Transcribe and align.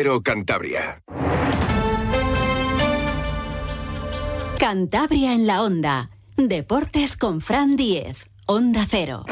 Pero 0.00 0.22
Cantabria. 0.22 1.02
Cantabria 4.58 5.34
en 5.34 5.46
la 5.46 5.62
onda. 5.62 6.08
Deportes 6.38 7.18
con 7.18 7.42
Fran 7.42 7.76
Diez. 7.76 8.30
Onda 8.46 8.86
Cero. 8.88 9.26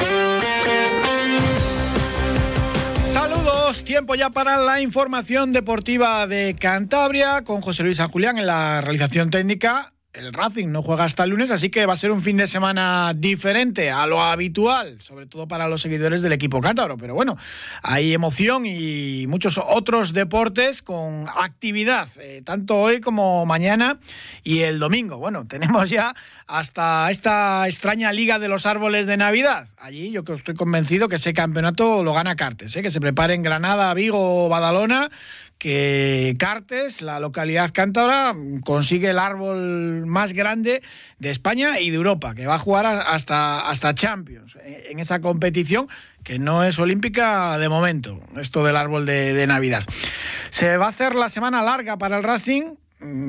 Saludos, 3.11 3.83
tiempo 3.85 4.15
ya 4.15 4.29
para 4.29 4.59
la 4.59 4.83
información 4.83 5.55
deportiva 5.55 6.27
de 6.27 6.55
Cantabria 6.61 7.45
con 7.45 7.63
José 7.63 7.83
Luis 7.83 7.97
San 7.97 8.11
Julián 8.11 8.37
en 8.37 8.47
la 8.47 8.83
realización 8.83 9.31
técnica 9.31 9.95
el 10.19 10.33
Racing 10.33 10.69
no 10.69 10.83
juega 10.83 11.05
hasta 11.05 11.23
el 11.23 11.31
lunes, 11.31 11.51
así 11.51 11.71
que 11.71 11.87
va 11.87 11.93
a 11.93 11.97
ser 11.97 12.11
un 12.11 12.23
fin 12.23 12.37
de 12.37 12.49
semana 12.49 13.13
diferente 13.15 13.91
a 13.91 14.07
lo 14.07 14.21
habitual, 14.21 14.99
sobre 15.01 15.27
todo 15.27 15.47
para 15.47 15.69
los 15.69 15.81
seguidores 15.81 16.23
del 16.23 16.33
equipo 16.33 16.61
cántabro. 16.61 16.97
Pero 16.99 17.15
bueno, 17.15 17.37
hay 17.83 18.13
emoción 18.13 18.67
y 18.67 19.27
muchos 19.29 19.59
otros 19.59 20.13
deportes 20.13 20.83
con 20.83 21.27
actividad, 21.37 22.09
eh, 22.19 22.43
tanto 22.45 22.77
hoy 22.77 23.01
como 23.01 23.47
mañana 23.47 24.01
y 24.43 24.61
el 24.61 24.81
domingo. 24.81 25.19
Bueno, 25.19 25.47
tenemos 25.47 25.89
ya 25.89 26.15
hasta 26.49 27.11
esta 27.11 27.69
extraña 27.69 28.13
Liga 28.13 28.41
de 28.41 28.49
los 28.49 28.67
Árboles 28.67 29.07
de 29.07 29.17
Navidad. 29.17 29.69
Allí 29.77 30.11
yo 30.11 30.25
estoy 30.27 30.55
convencido 30.55 31.09
que 31.09 31.17
ese 31.17 31.33
campeonato 31.33 32.03
lo 32.03 32.13
gana 32.13 32.35
Cartes, 32.35 32.75
¿eh? 32.75 32.83
que 32.83 32.91
se 32.91 33.01
prepare 33.01 33.35
en 33.35 33.43
Granada, 33.43 33.95
Vigo 33.95 34.47
o 34.47 34.49
Badalona 34.49 35.11
que 35.59 36.35
Cartes, 36.39 37.03
la 37.03 37.21
localidad 37.21 37.71
cántabra, 37.73 38.35
consigue 38.65 39.11
el 39.11 39.19
árbol 39.19 40.07
más 40.07 40.33
grande 40.33 40.83
de 41.19 41.31
España 41.31 41.81
y 41.81 41.91
de 41.91 41.97
Europa, 41.97 42.35
que 42.35 42.47
va 42.47 42.55
a 42.55 42.59
jugar 42.59 42.87
hasta, 42.87 43.69
hasta 43.69 43.95
Champions 43.95 44.57
eh, 44.63 44.87
en 44.91 45.01
esa 45.01 45.21
competición 45.21 45.89
que 46.23 46.39
no 46.39 46.63
es 46.63 46.79
olímpica 46.79 47.59
de 47.59 47.69
momento, 47.69 48.21
esto 48.37 48.65
del 48.65 48.77
árbol 48.77 49.07
de, 49.07 49.47
Navidad. 49.47 49.85
Se 50.51 50.77
va 50.77 50.87
a 50.87 50.91
hacer 50.91 51.15
la 51.15 51.29
semana 51.29 51.63
larga 51.63 51.97
para 51.97 52.19
el 52.19 52.23
Racing, 52.23 52.75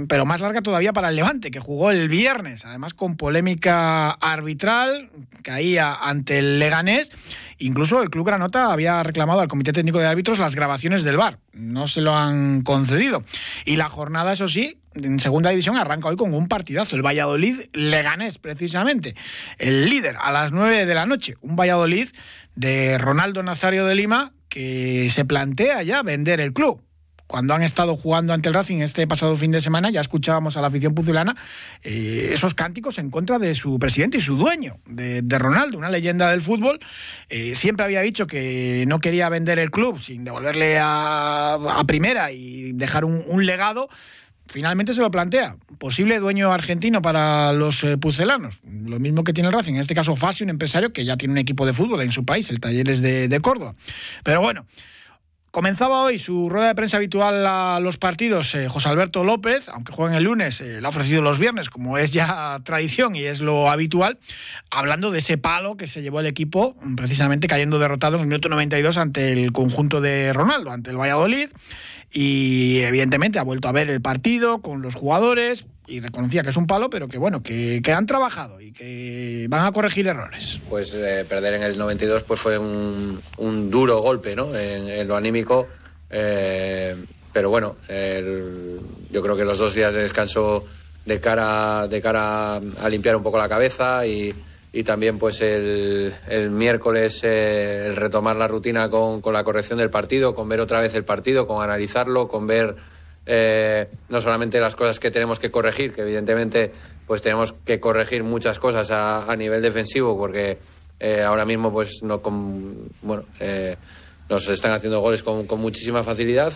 pero 0.08 0.26
más 0.26 0.42
larga 0.42 0.62
todavía 0.62 0.94
para 0.94 1.10
el 1.10 1.16
Levante, 1.16 1.52
que 1.52 1.60
jugó 1.60 1.92
el 1.92 2.10
viernes, 2.10 2.66
además 2.66 2.94
con 2.94 3.16
polémica 3.16 4.12
arbitral, 4.12 5.10
caía 5.44 5.94
ante 5.94 6.40
el 6.40 6.60
Leganés 6.60 7.12
Incluso 7.60 8.02
el 8.02 8.10
Club 8.10 8.26
Granota 8.26 8.72
había 8.72 9.04
reclamado 9.04 9.42
al 9.42 9.50
Comité 9.50 9.74
Técnico 9.74 10.00
de 10.00 10.08
Árbitros 10.08 10.40
las 10.40 10.56
grabaciones 10.56 11.04
del 11.04 11.18
VAR. 11.18 11.40
No 11.52 11.88
se 11.88 12.00
lo 12.00 12.16
han 12.16 12.62
concedido. 12.62 13.24
Y 13.66 13.76
la 13.76 13.90
jornada, 13.90 14.32
eso 14.32 14.48
sí, 14.48 14.80
en 14.96 15.20
segunda 15.20 15.50
división 15.50 15.76
arranca 15.76 16.08
hoy 16.08 16.16
con 16.16 16.34
un 16.34 16.48
partidazo. 16.48 16.96
El 16.96 17.06
Valladolid 17.06 17.64
Leganés, 17.74 18.38
precisamente. 18.38 19.16
El 19.58 19.90
líder 19.90 20.16
a 20.22 20.32
las 20.32 20.54
9 20.54 20.86
de 20.86 20.96
la 20.96 21.06
noche. 21.06 21.36
Un 21.42 21.58
Valladolid 21.58 22.08
de 22.56 22.98
Ronaldo 22.98 23.44
Nazario 23.44 23.86
de 23.86 23.96
Lima 23.96 24.32
que 24.48 25.10
se 25.12 25.26
plantea 25.26 25.84
ya 25.84 26.02
vender 26.02 26.40
el 26.40 26.54
club 26.54 26.82
cuando 27.30 27.54
han 27.54 27.62
estado 27.62 27.96
jugando 27.96 28.34
ante 28.34 28.50
el 28.50 28.56
Racing 28.56 28.80
este 28.80 29.06
pasado 29.06 29.38
fin 29.38 29.52
de 29.52 29.62
semana, 29.62 29.92
ya 29.92 30.02
escuchábamos 30.02 30.58
a 30.58 30.62
la 30.62 30.68
afición 30.68 30.96
puzulana 30.96 31.36
eh, 31.84 32.32
esos 32.34 32.56
cánticos 32.56 32.98
en 32.98 33.12
contra 33.12 33.38
de 33.38 33.54
su 33.54 33.78
presidente 33.78 34.18
y 34.18 34.22
su 34.22 34.36
dueño, 34.36 34.80
de, 34.88 35.22
Ronaldo, 35.38 35.78
una 35.78 35.92
leyenda 35.92 36.32
del 36.32 36.42
fútbol. 36.42 36.80
Eh, 37.30 37.54
siempre 37.54 37.86
había 37.86 38.02
dicho 38.02 38.26
que 38.26 38.84
no 38.88 39.00
quería 39.00 39.30
vender 39.30 39.60
el 39.60 39.70
club 39.70 40.00
sin 40.00 40.24
devolverle 40.24 40.80
a, 40.82 41.84
primera 41.86 42.32
y 42.32 42.74
dejar 42.74 43.06
un, 43.06 43.46
legado 43.46 43.90
finalmente 44.48 44.96
se 44.96 45.02
lo 45.02 45.12
plantea. 45.12 45.58
Posible 45.78 46.18
dueño 46.18 46.52
argentino 46.52 47.00
para 47.04 47.54
los 47.54 47.84
eh, 47.84 48.00
pucelanos. 48.00 48.60
Lo 48.64 49.00
mismo 49.00 49.24
que 49.24 49.34
tiene 49.34 49.50
el 49.50 49.54
Racing. 49.54 49.76
En 49.76 49.82
este 49.82 49.94
caso, 49.94 50.16
Fasi, 50.16 50.44
un 50.44 50.50
empresario 50.50 50.92
que 50.94 51.06
ya 51.06 51.16
tiene 51.16 51.34
un 51.34 51.38
equipo 51.38 51.68
de 51.68 51.74
fútbol 51.74 52.02
en 52.02 52.12
su 52.12 52.26
país, 52.26 52.50
el 52.50 52.60
Talleres 52.60 53.02
de, 53.02 53.28
de 53.28 53.40
Córdoba. 53.40 53.76
Pero 54.24 54.42
bueno. 54.42 54.66
Comenzaba 55.52 56.04
hoy 56.04 56.20
su 56.20 56.48
rueda 56.48 56.68
de 56.68 56.76
prensa 56.76 56.98
habitual 56.98 57.48
a 57.48 57.80
los 57.80 57.98
partidos 57.98 58.54
eh, 58.54 58.70
José 58.70 58.90
Alberto 58.90 59.24
López, 59.24 59.68
aunque 59.70 59.92
juega 59.92 60.16
el 60.18 60.26
lunes, 60.26 60.62
eh, 60.62 60.80
le 60.80 60.86
ha 60.86 60.90
ofrecido 60.90 61.24
los 61.24 61.40
viernes, 61.40 61.72
como 61.72 61.98
es 61.98 62.12
ya 62.12 62.60
tradición 62.64 63.16
y 63.16 63.24
es 63.24 63.40
lo 63.40 63.72
habitual, 63.72 64.20
hablando 64.70 65.10
de 65.10 65.20
ese 65.20 65.40
palo 65.40 65.76
que 65.76 65.88
se 65.88 66.04
llevó 66.04 66.20
el 66.20 66.28
equipo, 66.28 66.76
precisamente 66.96 67.48
cayendo 67.48 67.80
derrotado 67.80 68.18
en 68.18 68.22
el 68.22 68.28
minuto 68.28 68.48
92 68.48 68.98
ante 68.98 69.32
el 69.32 69.52
conjunto 69.52 70.02
de 70.02 70.34
Ronaldo, 70.34 70.70
ante 70.70 70.92
el 70.92 70.98
Valladolid, 70.98 71.50
y 72.12 72.80
evidentemente 72.80 73.40
ha 73.40 73.44
vuelto 73.44 73.68
a 73.68 73.72
ver 73.72 73.90
el 73.90 74.02
partido 74.02 74.62
con 74.62 74.82
los 74.82 74.96
jugadores, 74.96 75.66
y 75.90 76.00
reconocía 76.00 76.44
que 76.44 76.50
es 76.50 76.58
un 76.58 76.68
palo, 76.68 76.90
pero 76.90 77.08
que 77.08 77.18
bueno, 77.18 77.42
que, 77.42 77.82
han 77.92 78.06
trabajado 78.06 78.62
y 78.62 78.72
que 78.72 79.48
van 79.50 79.66
a 79.66 79.72
corregir 79.72 80.08
errores. 80.08 80.60
Pues 80.70 80.94
eh, 80.94 81.26
perder 81.28 81.56
en 81.56 81.64
el 81.64 81.78
92 81.78 82.24
pues 82.24 82.40
fue 82.40 82.58
un, 82.58 83.22
duro 83.72 84.02
golpe, 84.02 84.36
¿no? 84.36 84.56
En, 84.56 85.08
lo 85.08 85.16
anímico. 85.16 85.68
Eh, 86.10 86.96
pero 87.34 87.50
bueno, 87.50 87.76
yo 89.12 89.22
creo 89.22 89.36
que 89.36 89.46
los 89.46 89.58
dos 89.58 89.74
días 89.74 89.94
de 89.94 90.02
descanso 90.02 90.66
de 91.06 91.20
cara, 91.20 91.88
de 91.88 92.02
cara 92.02 92.56
a 92.56 92.90
limpiar 92.90 93.16
un 93.16 93.24
poco 93.24 93.38
la 93.38 93.50
cabeza 93.50 94.06
y, 94.06 94.34
también 94.86 95.18
pues 95.18 95.42
el, 95.42 96.14
miércoles 96.52 97.24
eh, 97.24 97.88
el 97.88 97.96
retomar 97.96 98.36
la 98.36 98.48
rutina 98.48 98.90
con, 98.90 99.22
con 99.22 99.34
la 99.34 99.44
corrección 99.44 99.80
del 99.80 99.90
partido, 99.90 100.36
con 100.36 100.48
ver 100.48 100.60
otra 100.60 100.80
vez 100.82 100.94
el 100.96 101.06
partido, 101.06 101.48
con 101.48 101.64
analizarlo, 101.64 102.28
con 102.28 102.48
ver 102.48 102.76
eh, 103.32 103.88
no 104.10 104.22
solamente 104.22 104.60
las 104.60 104.76
cosas 104.76 105.00
que 105.00 105.12
tenemos 105.12 105.38
que 105.38 105.52
corregir, 105.52 105.94
que 105.94 106.02
evidentemente 106.02 106.72
pues 107.06 107.22
tenemos 107.22 107.54
que 107.54 107.80
corregir 107.80 108.24
muchas 108.24 108.58
cosas 108.58 108.90
a, 108.90 109.36
nivel 109.36 109.62
defensivo, 109.62 110.18
porque 110.18 110.58
eh, 111.00 111.22
ahora 111.22 111.46
mismo 111.46 111.72
pues 111.72 112.02
no 112.02 112.22
bueno 113.04 113.26
eh, 113.40 113.76
nos 114.30 114.48
están 114.48 114.72
haciendo 114.72 115.00
goles 115.02 115.22
con, 115.22 115.46
muchísima 115.60 116.04
facilidad 116.04 116.54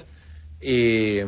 y, 0.60 1.20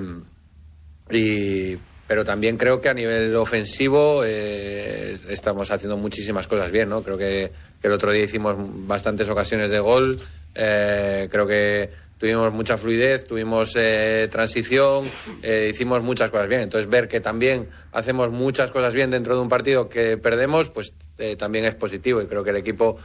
pero 2.08 2.24
también 2.24 2.58
creo 2.58 2.82
que 2.82 2.90
a 2.90 2.94
nivel 2.94 3.36
ofensivo 3.36 4.24
estamos 4.24 5.72
haciendo 5.72 5.98
muchísimas 5.98 6.48
cosas 6.48 6.72
bien, 6.72 6.90
¿no? 6.90 7.04
Creo 7.04 7.18
que, 7.18 7.52
el 7.82 7.92
otro 7.92 8.12
día 8.12 8.24
hicimos 8.24 8.56
bastantes 8.88 9.30
ocasiones 9.30 9.70
de 9.70 9.80
gol, 9.80 10.20
creo 10.54 11.46
que 11.46 11.90
tuvimos 12.18 12.54
mucha 12.54 12.78
fluidez, 12.78 13.26
tuvimos 13.26 13.74
eh, 13.76 14.28
transición, 14.32 15.10
eh, 15.42 15.72
hicimos 15.74 16.02
muchas 16.02 16.32
cosas 16.32 16.48
bien. 16.48 16.62
Entonces, 16.62 16.90
ver 16.90 17.08
que 17.08 17.20
también 17.20 17.70
hacemos 17.92 18.32
muchas 18.32 18.72
cosas 18.72 18.94
bien 18.94 19.12
dentro 19.12 19.36
de 19.36 19.42
un 19.42 19.50
partido 19.50 19.90
que 19.90 20.18
perdemos, 20.18 20.70
pues 20.70 20.94
eh, 21.18 21.36
también 21.36 21.66
es 21.66 21.76
positivo. 21.76 22.22
Y 22.22 22.28
creo 22.28 22.44
que 22.44 22.52
el 22.52 22.58
equipo 22.58 22.98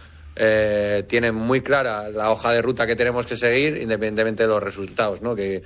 tiene 1.06 1.32
muy 1.32 1.60
clara 1.60 2.08
la 2.08 2.30
hoja 2.30 2.52
de 2.52 2.62
ruta 2.62 2.86
que 2.86 2.96
tenemos 2.96 3.26
que 3.26 3.36
seguir, 3.36 3.76
independientemente 3.76 4.44
de 4.44 4.48
los 4.48 4.62
resultados, 4.62 5.20
¿no? 5.20 5.36
Que, 5.36 5.62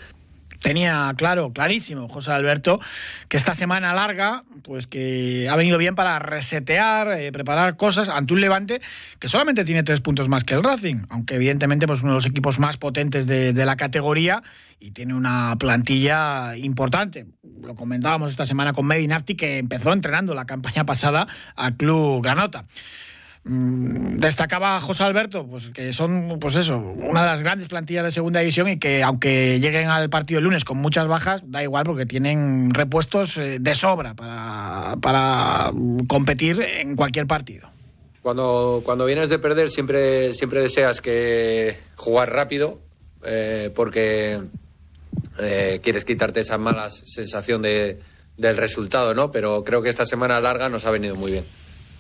tenía 0.65 1.13
claro, 1.17 1.53
clarísimo, 1.53 2.09
José 2.09 2.33
Alberto, 2.33 2.81
que 3.29 3.37
esta 3.37 3.55
semana 3.55 3.93
larga, 3.93 4.45
pues 4.63 4.87
que 4.87 5.47
ha 5.51 5.57
venido 5.57 5.77
bien 5.77 5.95
para 5.95 6.19
resetear, 6.19 7.21
eh, 7.21 7.31
preparar 7.33 7.77
cosas 7.77 8.09
ante 8.09 8.33
un 8.33 8.41
Levante 8.41 8.81
que 9.19 9.29
solamente 9.29 9.65
tiene 9.65 9.83
tres 9.83 10.01
puntos 10.01 10.29
más 10.31 10.43
que 10.43 10.55
el 10.55 10.65
Racing, 10.65 11.03
aunque 11.11 11.35
evidentemente 11.35 11.87
pues 11.87 12.03
uno 12.03 12.13
de 12.13 12.17
los 12.17 12.27
equipos 12.27 12.59
más 12.59 12.79
potentes 12.79 13.27
de, 13.27 13.53
la 13.65 13.77
categoría 13.77 14.43
y 14.81 14.91
tiene 14.91 15.15
una 15.15 15.55
plantilla 15.59 16.57
importante. 16.57 17.27
Lo 17.63 17.75
comentábamos 17.75 18.31
esta 18.31 18.47
semana 18.47 18.73
con 18.73 18.87
Medinarti, 18.87 19.37
que 19.37 19.59
empezó 19.59 19.93
entrenando 19.93 20.35
la 20.35 20.47
campaña 20.47 20.85
pasada 20.87 21.27
al 21.57 21.77
Club 21.77 22.23
Granota. 22.23 22.65
Mm, 23.47 24.21
destacaba 24.21 24.81
José 24.81 25.03
Alberto, 25.03 25.47
pues 25.47 25.69
que 25.69 25.93
son, 25.93 26.38
pues 26.41 26.56
eso, 26.56 26.78
una 26.78 27.21
de 27.21 27.27
las 27.27 27.43
grandes 27.43 27.69
plantillas 27.69 28.05
de 28.05 28.10
segunda 28.10 28.41
división 28.41 28.69
y 28.69 28.78
que 28.78 29.03
aunque 29.03 29.60
lleguen 29.60 29.88
al 29.88 30.09
partido 30.09 30.38
el 30.38 30.44
lunes 30.44 30.65
con 30.65 30.78
muchas 30.78 31.06
bajas, 31.06 31.43
da 31.44 31.62
igual 31.62 31.84
porque 31.84 32.06
tienen 32.06 32.72
repuestos 32.72 33.37
eh, 33.37 33.59
de 33.60 33.75
sobra 33.75 34.15
para, 34.15 34.97
para 35.03 35.71
competir 36.09 36.62
en 36.62 36.97
cualquier 36.97 37.27
partido. 37.27 37.69
Cuando, 38.22 38.81
cuando 38.83 39.04
vienes 39.04 39.28
de 39.28 39.38
perder 39.38 39.71
siempre, 39.71 40.33
siempre 40.33 40.62
deseas 40.62 41.03
que 41.03 41.77
jugar 41.97 42.33
rápido 42.33 42.81
eh, 43.27 43.71
porque 43.75 44.41
eh, 45.38 45.81
quieres 45.83 46.06
quitarte 46.06 46.41
esa 46.41 46.56
mala 46.56 46.91
sensación 46.91 47.60
de, 47.60 48.01
del 48.39 48.57
resultado, 48.57 49.13
¿no? 49.13 49.30
Pero 49.30 49.65
creo 49.65 49.83
que 49.83 49.91
esta 49.91 50.07
semana 50.07 50.41
larga 50.41 50.71
nos 50.71 50.86
ha 50.86 50.91
venido 50.91 51.15
muy 51.15 51.33
bien 51.33 51.45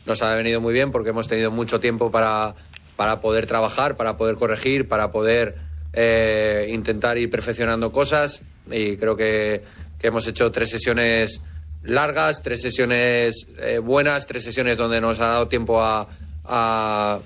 nos 0.06 0.22
ha 0.22 0.34
venido 0.34 0.60
muy 0.60 0.72
bien 0.72 0.92
porque 0.92 1.10
hemos 1.10 1.28
tenido 1.28 1.50
mucho 1.50 1.80
tiempo 1.80 2.10
para, 2.10 2.54
para 2.96 3.20
poder 3.20 3.46
trabajar, 3.46 3.96
para 3.96 4.16
poder 4.16 4.36
corregir, 4.36 4.88
para 4.88 5.10
poder 5.10 5.56
eh, 5.92 6.66
intentar 6.70 7.18
ir 7.18 7.30
perfeccionando 7.30 7.92
cosas 7.92 8.42
y 8.70 8.96
creo 8.96 9.16
que, 9.16 9.62
hemos 10.02 10.26
hecho 10.26 10.52
tres 10.52 10.68
sesiones 10.68 11.40
largas, 11.82 12.42
tres 12.42 12.60
sesiones 12.60 13.46
eh, 13.58 13.78
buenas, 13.78 14.26
tres 14.26 14.44
sesiones 14.44 14.76
donde 14.76 15.00
nos 15.00 15.18
ha 15.20 15.28
dado 15.28 15.48
tiempo 15.48 15.80
a, 15.80 16.06
a, 16.44 17.20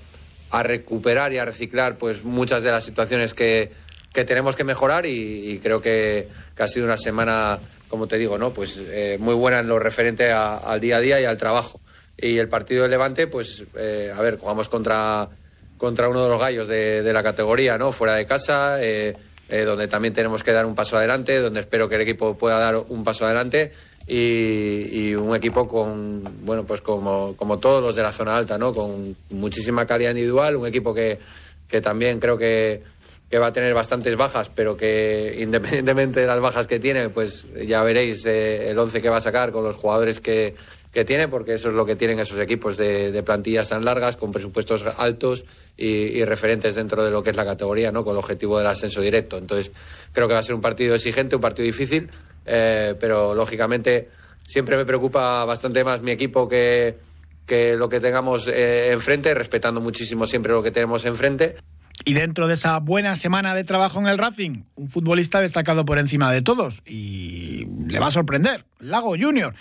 recuperar 0.63 1.33
y 1.33 1.39
a 1.39 1.45
reciclar 1.45 1.97
pues 1.97 2.23
muchas 2.23 2.63
de 2.63 2.71
las 2.71 2.85
situaciones 2.85 3.33
que, 3.33 3.73
que 4.13 4.23
tenemos 4.23 4.55
que 4.55 4.63
mejorar 4.63 5.05
y, 5.05 5.59
creo 5.61 5.81
que, 5.81 6.29
ha 6.57 6.67
sido 6.69 6.85
una 6.85 6.97
semana, 6.97 7.59
como 7.89 8.07
te 8.07 8.17
digo, 8.17 8.37
¿no? 8.37 8.51
pues 8.51 8.77
eh, 8.77 9.17
muy 9.19 9.33
buena 9.33 9.59
en 9.59 9.67
lo 9.67 9.77
referente 9.77 10.31
al 10.31 10.79
día 10.79 10.97
a 10.97 11.01
día 11.01 11.19
y 11.19 11.25
al 11.25 11.35
trabajo. 11.35 11.81
Y 12.21 12.37
el 12.37 12.49
partido 12.49 12.83
de 12.83 12.89
Levante, 12.89 13.27
pues, 13.27 13.63
eh, 13.75 14.11
a 14.15 14.21
ver, 14.21 14.37
jugamos 14.37 14.67
contra, 14.67 15.29
contra 15.77 16.09
uno 16.09 16.23
de 16.23 16.29
los 16.29 16.39
gallos 16.39 16.67
de, 16.67 17.13
la 17.13 17.23
categoría, 17.23 17.77
¿no? 17.77 17.91
Fuera 17.91 18.15
de 18.15 18.25
casa, 18.25 18.83
eh, 18.83 19.15
eh, 19.47 19.61
donde 19.61 19.87
también 19.87 20.13
tenemos 20.13 20.43
que 20.43 20.51
dar 20.51 20.65
un 20.65 20.75
paso 20.75 20.97
adelante, 20.97 21.39
donde 21.39 21.61
espero 21.61 21.87
que 21.87 21.95
el 21.95 22.01
equipo 22.01 22.37
pueda 22.37 22.59
dar 22.59 22.75
un 22.75 23.03
paso 23.03 23.25
adelante 23.25 23.71
y, 24.05 25.13
un 25.15 25.33
equipo 25.35 25.67
con, 25.67 26.23
bueno, 26.45 26.65
pues 26.65 26.81
como, 26.81 27.35
como 27.37 27.59
todos 27.59 27.81
los 27.81 27.95
de 27.95 28.03
la 28.03 28.11
zona 28.11 28.35
alta, 28.35 28.57
¿no? 28.57 28.73
Con 28.73 29.15
muchísima 29.29 29.85
calidad 29.85 30.11
individual, 30.11 30.57
un 30.57 30.67
equipo 30.67 30.93
que, 30.93 31.19
que 31.67 31.79
también 31.79 32.19
creo 32.19 32.37
que, 32.37 32.83
que 33.29 33.37
va 33.37 33.47
a 33.47 33.53
tener 33.53 33.73
bastantes 33.73 34.17
bajas, 34.17 34.49
pero 34.53 34.75
que 34.75 35.37
independientemente 35.39 36.19
de 36.21 36.27
las 36.27 36.39
bajas 36.41 36.67
que 36.67 36.79
tiene, 36.79 37.09
pues 37.09 37.45
ya 37.65 37.83
veréis 37.83 38.25
eh, 38.25 38.71
el 38.71 38.77
11 38.77 39.01
que 39.01 39.09
va 39.09 39.17
a 39.17 39.21
sacar 39.21 39.51
con 39.51 39.63
los 39.63 39.75
jugadores 39.75 40.19
que, 40.19 40.55
que 40.91 41.05
tiene, 41.05 41.27
porque 41.27 41.53
eso 41.53 41.69
es 41.69 41.75
lo 41.75 41.85
que 41.85 41.95
tienen 41.95 42.19
esos 42.19 42.39
equipos 42.39 42.75
de, 42.77 43.21
plantillas 43.23 43.69
tan 43.69 43.85
largas, 43.85 44.17
con 44.17 44.31
presupuestos 44.31 44.83
altos 44.97 45.45
y, 45.77 46.23
referentes 46.25 46.75
dentro 46.75 47.03
de 47.03 47.11
lo 47.11 47.21
que 47.23 47.29
es 47.29 47.35
la 47.35 47.45
categoría, 47.45 47.91
¿no? 47.91 48.03
con 48.03 48.13
el 48.13 48.19
objetivo 48.19 48.57
del 48.57 48.67
ascenso 48.67 49.01
directo. 49.01 49.37
Entonces, 49.37 49.71
creo 50.13 50.27
que 50.27 50.33
va 50.33 50.39
a 50.39 50.43
ser 50.43 50.55
un 50.55 50.61
partido 50.61 50.95
exigente, 50.95 51.35
un 51.35 51.41
partido 51.41 51.65
difícil, 51.65 52.09
eh, 52.45 52.95
pero 52.99 53.35
lógicamente 53.35 54.09
siempre 54.45 54.77
me 54.77 54.85
preocupa 54.85 55.45
bastante 55.45 55.83
más 55.83 56.01
mi 56.01 56.11
equipo 56.11 56.49
que, 56.49 56.97
que 57.45 57.75
lo 57.75 57.87
que 57.87 57.99
tengamos 57.99 58.47
eh, 58.47 58.91
enfrente, 58.91 59.33
respetando 59.33 59.79
muchísimo 59.81 60.25
siempre 60.25 60.53
lo 60.53 60.63
que 60.63 60.71
tenemos 60.71 61.05
enfrente. 61.05 61.57
Y 62.05 62.13
dentro 62.13 62.47
de 62.47 62.53
esa 62.53 62.79
buena 62.79 63.15
semana 63.15 63.53
de 63.53 63.65
trabajo 63.65 63.99
en 63.99 64.07
el 64.07 64.17
Racing, 64.17 64.63
un 64.75 64.89
futbolista 64.89 65.41
destacado 65.41 65.83
por 65.83 65.99
encima 65.99 66.31
de 66.31 66.41
todos 66.41 66.81
y 66.85 67.67
le 67.87 67.99
va 67.99 68.07
a 68.07 68.11
sorprender, 68.11 68.65
Lago 68.79 69.15
Junior. 69.19 69.53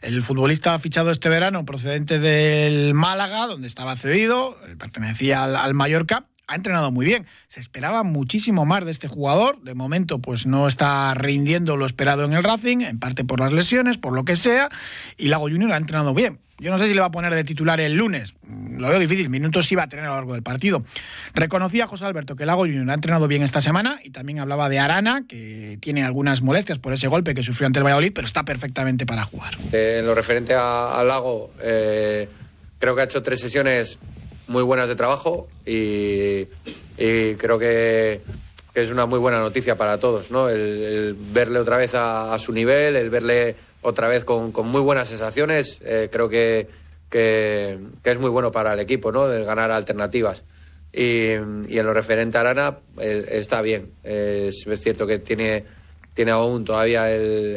El 0.00 0.22
futbolista 0.22 0.78
fichado 0.78 1.10
este 1.10 1.28
verano 1.28 1.64
procedente 1.64 2.18
del 2.18 2.94
Málaga, 2.94 3.46
donde 3.46 3.68
estaba 3.68 3.96
cedido, 3.96 4.56
pertenecía 4.78 5.44
al, 5.44 5.56
al 5.56 5.74
Mallorca, 5.74 6.26
ha 6.46 6.54
entrenado 6.54 6.90
muy 6.90 7.06
bien. 7.06 7.26
Se 7.48 7.60
esperaba 7.60 8.02
muchísimo 8.02 8.64
más 8.64 8.84
de 8.84 8.90
este 8.90 9.08
jugador. 9.08 9.60
De 9.62 9.74
momento, 9.74 10.18
pues 10.18 10.46
no 10.46 10.68
está 10.68 11.14
rindiendo 11.14 11.76
lo 11.76 11.86
esperado 11.86 12.24
en 12.24 12.32
el 12.32 12.44
Racing, 12.44 12.80
en 12.80 12.98
parte 12.98 13.24
por 13.24 13.40
las 13.40 13.52
lesiones, 13.52 13.98
por 13.98 14.12
lo 14.12 14.24
que 14.24 14.36
sea. 14.36 14.68
Y 15.16 15.28
Lago 15.28 15.48
Junior 15.48 15.72
ha 15.72 15.76
entrenado 15.76 16.14
bien. 16.14 16.40
Yo 16.58 16.70
no 16.70 16.78
sé 16.78 16.86
si 16.86 16.94
le 16.94 17.00
va 17.00 17.06
a 17.06 17.10
poner 17.10 17.34
de 17.34 17.42
titular 17.42 17.80
el 17.80 17.94
lunes. 17.94 18.34
Lo 18.48 18.88
veo 18.88 19.00
difícil. 19.00 19.28
Minutos 19.28 19.68
va 19.76 19.84
a 19.84 19.88
tener 19.88 20.04
a 20.04 20.08
lo 20.08 20.14
largo 20.14 20.34
del 20.34 20.42
partido. 20.42 20.84
Reconocía 21.34 21.88
José 21.88 22.04
Alberto 22.04 22.36
que 22.36 22.46
Lago 22.46 22.62
Junior 22.62 22.88
ha 22.90 22.94
entrenado 22.94 23.26
bien 23.26 23.42
esta 23.42 23.60
semana 23.60 23.98
y 24.04 24.10
también 24.10 24.38
hablaba 24.38 24.68
de 24.68 24.78
Arana, 24.78 25.24
que 25.28 25.78
tiene 25.80 26.04
algunas 26.04 26.42
molestias 26.42 26.78
por 26.78 26.92
ese 26.92 27.08
golpe 27.08 27.34
que 27.34 27.42
sufrió 27.42 27.66
ante 27.66 27.80
el 27.80 27.84
Valladolid, 27.84 28.12
pero 28.14 28.26
está 28.26 28.44
perfectamente 28.44 29.04
para 29.04 29.24
jugar. 29.24 29.56
Eh, 29.72 29.96
en 29.98 30.06
lo 30.06 30.14
referente 30.14 30.54
a, 30.56 31.02
Lago, 31.04 31.52
eh, 31.60 32.28
creo 32.78 32.94
que 32.94 33.00
ha 33.00 33.04
hecho 33.04 33.22
tres 33.22 33.40
sesiones 33.40 33.98
muy 34.46 34.62
buenas 34.62 34.88
de 34.88 34.96
trabajo 34.96 35.48
y, 35.64 36.46
creo 36.96 37.58
que, 37.58 38.20
es 38.74 38.90
una 38.90 39.06
muy 39.06 39.18
buena 39.18 39.38
noticia 39.38 39.76
para 39.76 39.98
todos, 39.98 40.30
¿no? 40.30 40.48
El, 40.48 41.16
verle 41.32 41.60
otra 41.60 41.76
vez 41.76 41.92
a, 41.94 42.36
su 42.38 42.52
nivel, 42.52 42.96
el 42.96 43.10
verle 43.10 43.56
otra 43.82 44.08
vez 44.08 44.24
con, 44.24 44.52
muy 44.66 44.80
buenas 44.80 45.08
sensaciones, 45.08 45.80
eh, 45.84 46.08
creo 46.10 46.28
que, 46.28 46.68
que, 47.08 47.78
es 48.02 48.18
muy 48.18 48.30
bueno 48.30 48.50
para 48.50 48.74
el 48.74 48.80
equipo, 48.80 49.12
¿no? 49.12 49.28
De 49.28 49.44
ganar 49.44 49.70
alternativas. 49.70 50.44
Y, 50.92 51.30
en 51.30 51.66
lo 51.68 51.94
referente 51.94 52.38
a 52.38 52.42
Arana, 52.42 52.78
eh, 53.00 53.26
está 53.30 53.62
bien. 53.62 53.92
es, 54.02 54.64
cierto 54.76 55.06
que 55.06 55.18
tiene, 55.20 55.64
tiene 56.12 56.32
aún 56.32 56.64
todavía 56.64 57.10
el, 57.10 57.56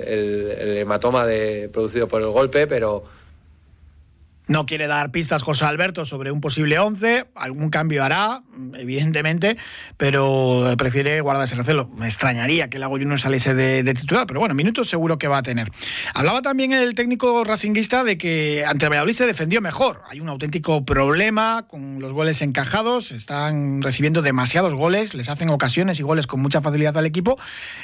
el 0.58 0.78
hematoma 0.78 1.26
de, 1.26 1.70
producido 1.70 2.08
por 2.08 2.22
el 2.22 2.30
golpe, 2.30 2.68
pero 2.68 3.04
no 4.48 4.66
quiere 4.66 4.88
dar 4.88 5.12
pistas 5.12 5.44
José 5.44 5.66
Alberto 5.66 6.06
sobre 6.06 6.32
un 6.32 6.42
posible 6.42 6.80
11, 6.80 7.28
algún 7.36 7.70
cambio 7.70 8.04
hará, 8.04 8.44
evidentemente, 8.76 9.58
pero 9.98 10.74
prefiere 10.78 11.20
guardar 11.22 11.46
ese 11.46 11.56
recelo. 11.56 11.90
Me 11.98 12.08
extrañaría 12.08 12.70
que 12.70 12.78
el 12.78 13.08
no 13.08 13.18
saliese 13.18 13.54
de, 13.54 13.94
titular, 13.94 14.26
pero 14.26 14.40
bueno, 14.40 14.56
minutos 14.56 14.90
seguro 14.90 15.18
que 15.18 15.28
va 15.28 15.40
a 15.40 15.44
tener. 15.44 15.72
Hablaba 16.14 16.42
también 16.42 16.72
el 16.72 16.96
técnico 16.96 17.44
racinguista 17.44 18.04
de 18.04 18.18
que 18.18 18.66
ante 18.66 18.86
el 18.86 18.92
Valladolid 18.92 19.14
se 19.14 19.26
defendió 19.26 19.62
mejor. 19.62 20.02
Hay 20.10 20.20
un 20.20 20.30
auténtico 20.30 20.86
problema 20.86 21.66
con 21.68 22.00
los 22.00 22.14
goles 22.14 22.42
encajados, 22.42 23.12
están 23.12 23.82
recibiendo 23.82 24.22
demasiados 24.22 24.74
goles, 24.74 25.14
les 25.14 25.30
hacen 25.30 25.50
ocasiones 25.50 26.00
y 26.00 26.04
goles 26.04 26.28
con 26.28 26.40
mucha 26.40 26.62
facilidad 26.62 26.98
al 26.98 27.06
equipo. 27.06 27.38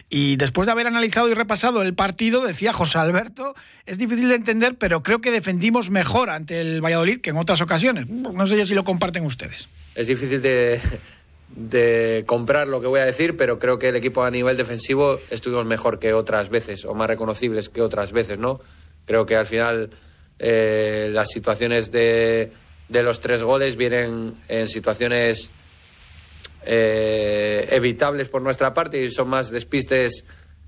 Y 0.10 0.38
después 0.38 0.66
de 0.66 0.72
haber 0.72 0.88
analizado 0.88 1.30
y 1.30 1.34
repasado 1.34 1.82
el 1.82 1.94
partido, 1.94 2.46
decía 2.46 2.74
José 2.74 3.00
Alberto, 3.00 3.56
es 3.86 3.98
difícil 3.98 4.30
de 4.30 4.36
entender, 4.36 4.78
pero 4.78 5.04
creo 5.04 5.20
que 5.20 5.32
defendimos 5.32 5.90
mejor 5.90 6.30
ante 6.30 6.53
el 6.54 6.82
Valladolid 6.82 7.22
que 7.22 7.32
en 7.32 7.38
otras 7.38 7.62
ocasiones. 7.62 8.08
No 8.08 8.48
sé 8.48 8.58
yo 8.58 8.66
si 8.66 8.74
lo 8.74 8.84
comparten 8.84 9.26
ustedes. 9.26 9.68
Es 9.96 10.08
difícil 10.08 10.42
de, 10.42 12.24
comprar 12.26 12.68
lo 12.68 12.82
que 12.82 12.88
voy 12.88 13.00
a 13.00 13.06
decir, 13.06 13.38
pero 13.38 13.60
creo 13.60 13.78
que 13.78 13.90
el 13.90 13.96
equipo 13.96 14.24
a 14.24 14.32
nivel 14.32 14.58
defensivo 14.58 15.20
estuvimos 15.30 15.66
mejor 15.66 16.00
que 16.00 16.14
otras 16.14 16.50
veces, 16.50 16.86
o 16.86 16.94
más 16.94 17.08
reconocibles 17.08 17.70
que 17.70 17.82
otras 17.82 18.12
veces, 18.12 18.40
¿no? 18.40 18.60
Creo 19.06 19.26
que 19.26 19.36
al 19.36 19.46
final 19.46 19.92
eh, 20.40 21.10
las 21.12 21.30
situaciones 21.30 21.92
de, 21.92 22.52
de, 22.90 23.04
los 23.04 23.20
tres 23.20 23.44
goles 23.44 23.76
vienen 23.76 24.34
en 24.48 24.70
situaciones 24.70 25.52
eh, 26.66 27.68
evitables 27.72 28.30
por 28.30 28.42
nuestra 28.42 28.74
parte 28.74 29.04
y 29.04 29.12
son 29.12 29.28
más 29.28 29.52
despistes 29.52 30.24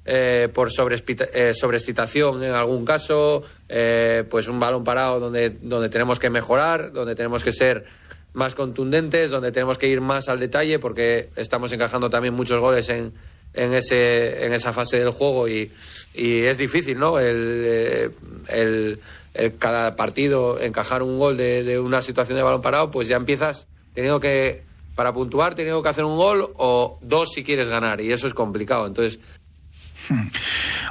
eh, 0.05 0.49
por 0.53 0.69
eh, 0.69 1.53
sobreexcitación 1.55 2.43
en 2.43 2.51
algún 2.51 2.85
caso, 2.85 3.41
eh, 3.67 4.23
pues 4.29 4.47
un 4.47 4.59
balón 4.59 4.83
parado 4.83 5.19
donde, 5.19 5.49
donde 5.49 5.89
tenemos 5.89 6.19
que 6.19 6.29
mejorar, 6.29 6.91
donde 6.91 7.15
tenemos 7.15 7.43
que 7.43 7.51
ser 7.51 7.85
más 8.33 8.53
contundentes, 8.53 9.31
donde 9.31 9.51
tenemos 9.51 9.79
que 9.79 9.87
ir 9.87 10.01
más 10.01 10.29
al 10.29 10.39
detalle, 10.39 10.77
porque 10.77 11.29
estamos 11.35 11.71
encajando 11.71 12.09
también 12.09 12.35
muchos 12.35 12.59
goles 12.59 12.87
en, 12.89 13.13
en, 13.55 13.73
ese, 13.73 14.45
en 14.45 14.53
esa 14.53 14.73
fase 14.73 14.99
del 14.99 15.09
juego 15.09 15.47
y, 15.47 15.71
y 16.13 16.41
es 16.41 16.57
difícil, 16.59 16.99
¿no? 16.99 17.17
El, 17.19 18.11
el, 18.49 18.99
cada 19.57 19.95
partido 19.95 20.59
encajar 20.59 21.01
un 21.01 21.17
gol 21.17 21.35
de, 21.35 21.63
de, 21.63 21.79
una 21.79 22.01
situación 22.01 22.37
de 22.37 22.43
balón 22.43 22.61
parado, 22.61 22.91
pues 22.91 23.07
ya 23.07 23.15
empiezas 23.15 23.67
teniendo 23.95 24.19
que, 24.19 24.63
para 24.93 25.13
puntuar, 25.13 25.55
teniendo 25.55 25.81
que 25.81 25.89
hacer 25.89 26.03
un 26.03 26.17
gol 26.17 26.51
o 26.57 26.99
dos 27.01 27.31
si 27.31 27.43
quieres 27.43 27.69
ganar 27.69 28.01
y 28.01 28.11
eso 28.11 28.27
es 28.27 28.33
complicado. 28.33 28.85
Entonces, 28.85 29.19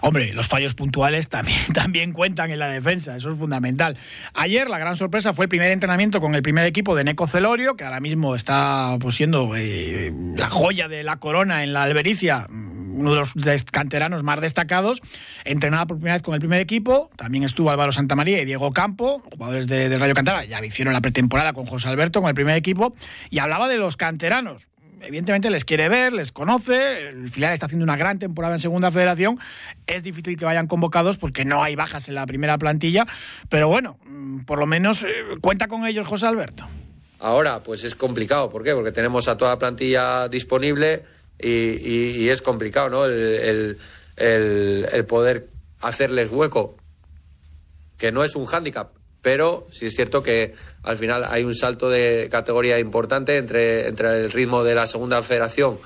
Hombre, 0.03 0.33
los 0.33 0.49
fallos 0.49 0.75
puntuales 0.75 1.29
también, 1.29 1.61
también 1.75 2.13
cuentan 2.13 2.51
en 2.51 2.59
la 2.59 2.69
defensa, 2.69 3.17
eso 3.17 3.31
es 3.31 3.39
fundamental. 3.39 3.97
Ayer 4.35 4.69
la 4.69 4.79
gran 4.79 4.97
sorpresa 4.97 5.33
fue 5.33 5.47
el 5.47 5.49
primer 5.49 5.71
entrenamiento 5.71 6.21
con 6.21 6.35
el 6.35 6.43
primer 6.43 6.65
equipo 6.65 6.95
de 6.95 7.05
Neco 7.05 7.27
Celorio, 7.27 7.77
que 7.77 7.85
ahora 7.85 8.01
mismo 8.01 8.35
está 8.35 8.97
pues, 9.01 9.15
siendo 9.15 9.55
eh, 9.57 10.13
la 10.37 10.51
joya 10.51 10.89
de 10.89 11.03
la 11.03 11.17
corona 11.17 11.65
en 11.65 11.73
la 11.73 11.85
Albericia, 11.85 12.47
uno 12.51 13.11
de 13.11 13.17
los 13.17 13.33
canteranos 13.71 14.23
más 14.23 14.41
destacados, 14.41 15.01
entrenada 15.45 15.87
por 15.87 15.97
primera 15.99 16.15
vez 16.15 16.23
con 16.23 16.35
el 16.35 16.41
primer 16.41 16.61
equipo. 16.61 17.11
También 17.17 17.45
estuvo 17.45 17.71
Álvaro 17.71 17.93
Santamaría 17.93 18.41
y 18.41 18.45
Diego 18.45 18.73
Campo, 18.73 19.23
jugadores 19.33 19.67
de, 19.67 19.89
de 19.89 19.99
Rayo 19.99 20.15
Cantara, 20.15 20.45
ya 20.45 20.65
hicieron 20.65 20.95
la 20.95 21.01
pretemporada 21.01 21.53
con 21.53 21.67
José 21.67 21.89
Alberto, 21.89 22.21
con 22.21 22.29
el 22.29 22.35
primer 22.35 22.57
equipo, 22.57 22.95
y 23.31 23.39
hablaba 23.39 23.69
de 23.69 23.77
los 23.77 23.97
canteranos 23.97 24.69
evidentemente 25.07 25.51
les 25.51 25.65
quiere 25.65 25.89
ver, 25.89 26.13
les 26.13 26.33
conoce, 26.33 27.09
el 27.09 27.31
filial 27.31 27.53
está 27.53 27.67
haciendo 27.67 27.85
una 27.85 27.97
gran 27.97 28.19
temporada 28.19 28.55
en 28.55 28.61
Segunda 28.61 28.91
Federación, 28.91 29.39
es 29.87 30.03
difícil 30.03 30.37
que 30.37 30.45
vayan 30.45 30.67
convocados 30.67 31.19
porque 31.19 31.45
no 31.45 31.63
hay 31.63 31.77
bajas 31.77 32.09
en 32.09 32.15
la 32.15 32.27
primera 32.27 32.59
plantilla, 32.59 33.07
pero 33.49 33.69
bueno, 33.69 33.99
mm, 34.05 34.41
por 34.41 34.59
lo 34.59 34.67
menos 34.67 35.03
eh, 35.03 35.07
cuenta 35.41 35.69
con 35.69 35.87
ellos 35.87 36.07
José 36.07 36.27
Alberto. 36.27 36.67
Ahora, 37.19 37.63
pues 37.63 37.85
es 37.85 37.95
complicado, 37.95 38.51
¿por 38.51 38.65
qué? 38.65 38.75
Porque 38.75 38.93
tenemos 38.93 39.29
a 39.29 39.37
toda 39.37 39.53
la 39.53 39.59
plantilla 39.59 40.29
disponible 40.29 41.05
y, 41.39 42.29
es 42.29 42.43
complicado, 42.43 42.91
¿no? 42.91 43.05
el, 43.07 43.79
el 44.17 45.05
poder 45.07 45.49
hacerles 45.81 46.31
hueco, 46.31 46.77
que 47.99 48.13
no 48.13 48.25
es 48.25 48.37
un 48.37 48.47
hándicap, 48.47 48.93
pero 49.25 49.67
sí 49.71 49.87
es 49.87 49.95
cierto 49.95 50.23
que 50.23 50.55
al 50.83 50.99
final 50.99 51.25
hay 51.25 51.45
un 51.45 51.55
salto 51.55 51.89
de 51.89 52.29
categoría 52.31 52.79
importante 52.79 53.39
entre, 53.39 53.89
entre 53.89 54.21
el 54.21 54.31
ritmo 54.31 54.63
de 54.63 54.75
la 54.75 54.87
segunda 54.87 55.23
federación 55.23 55.79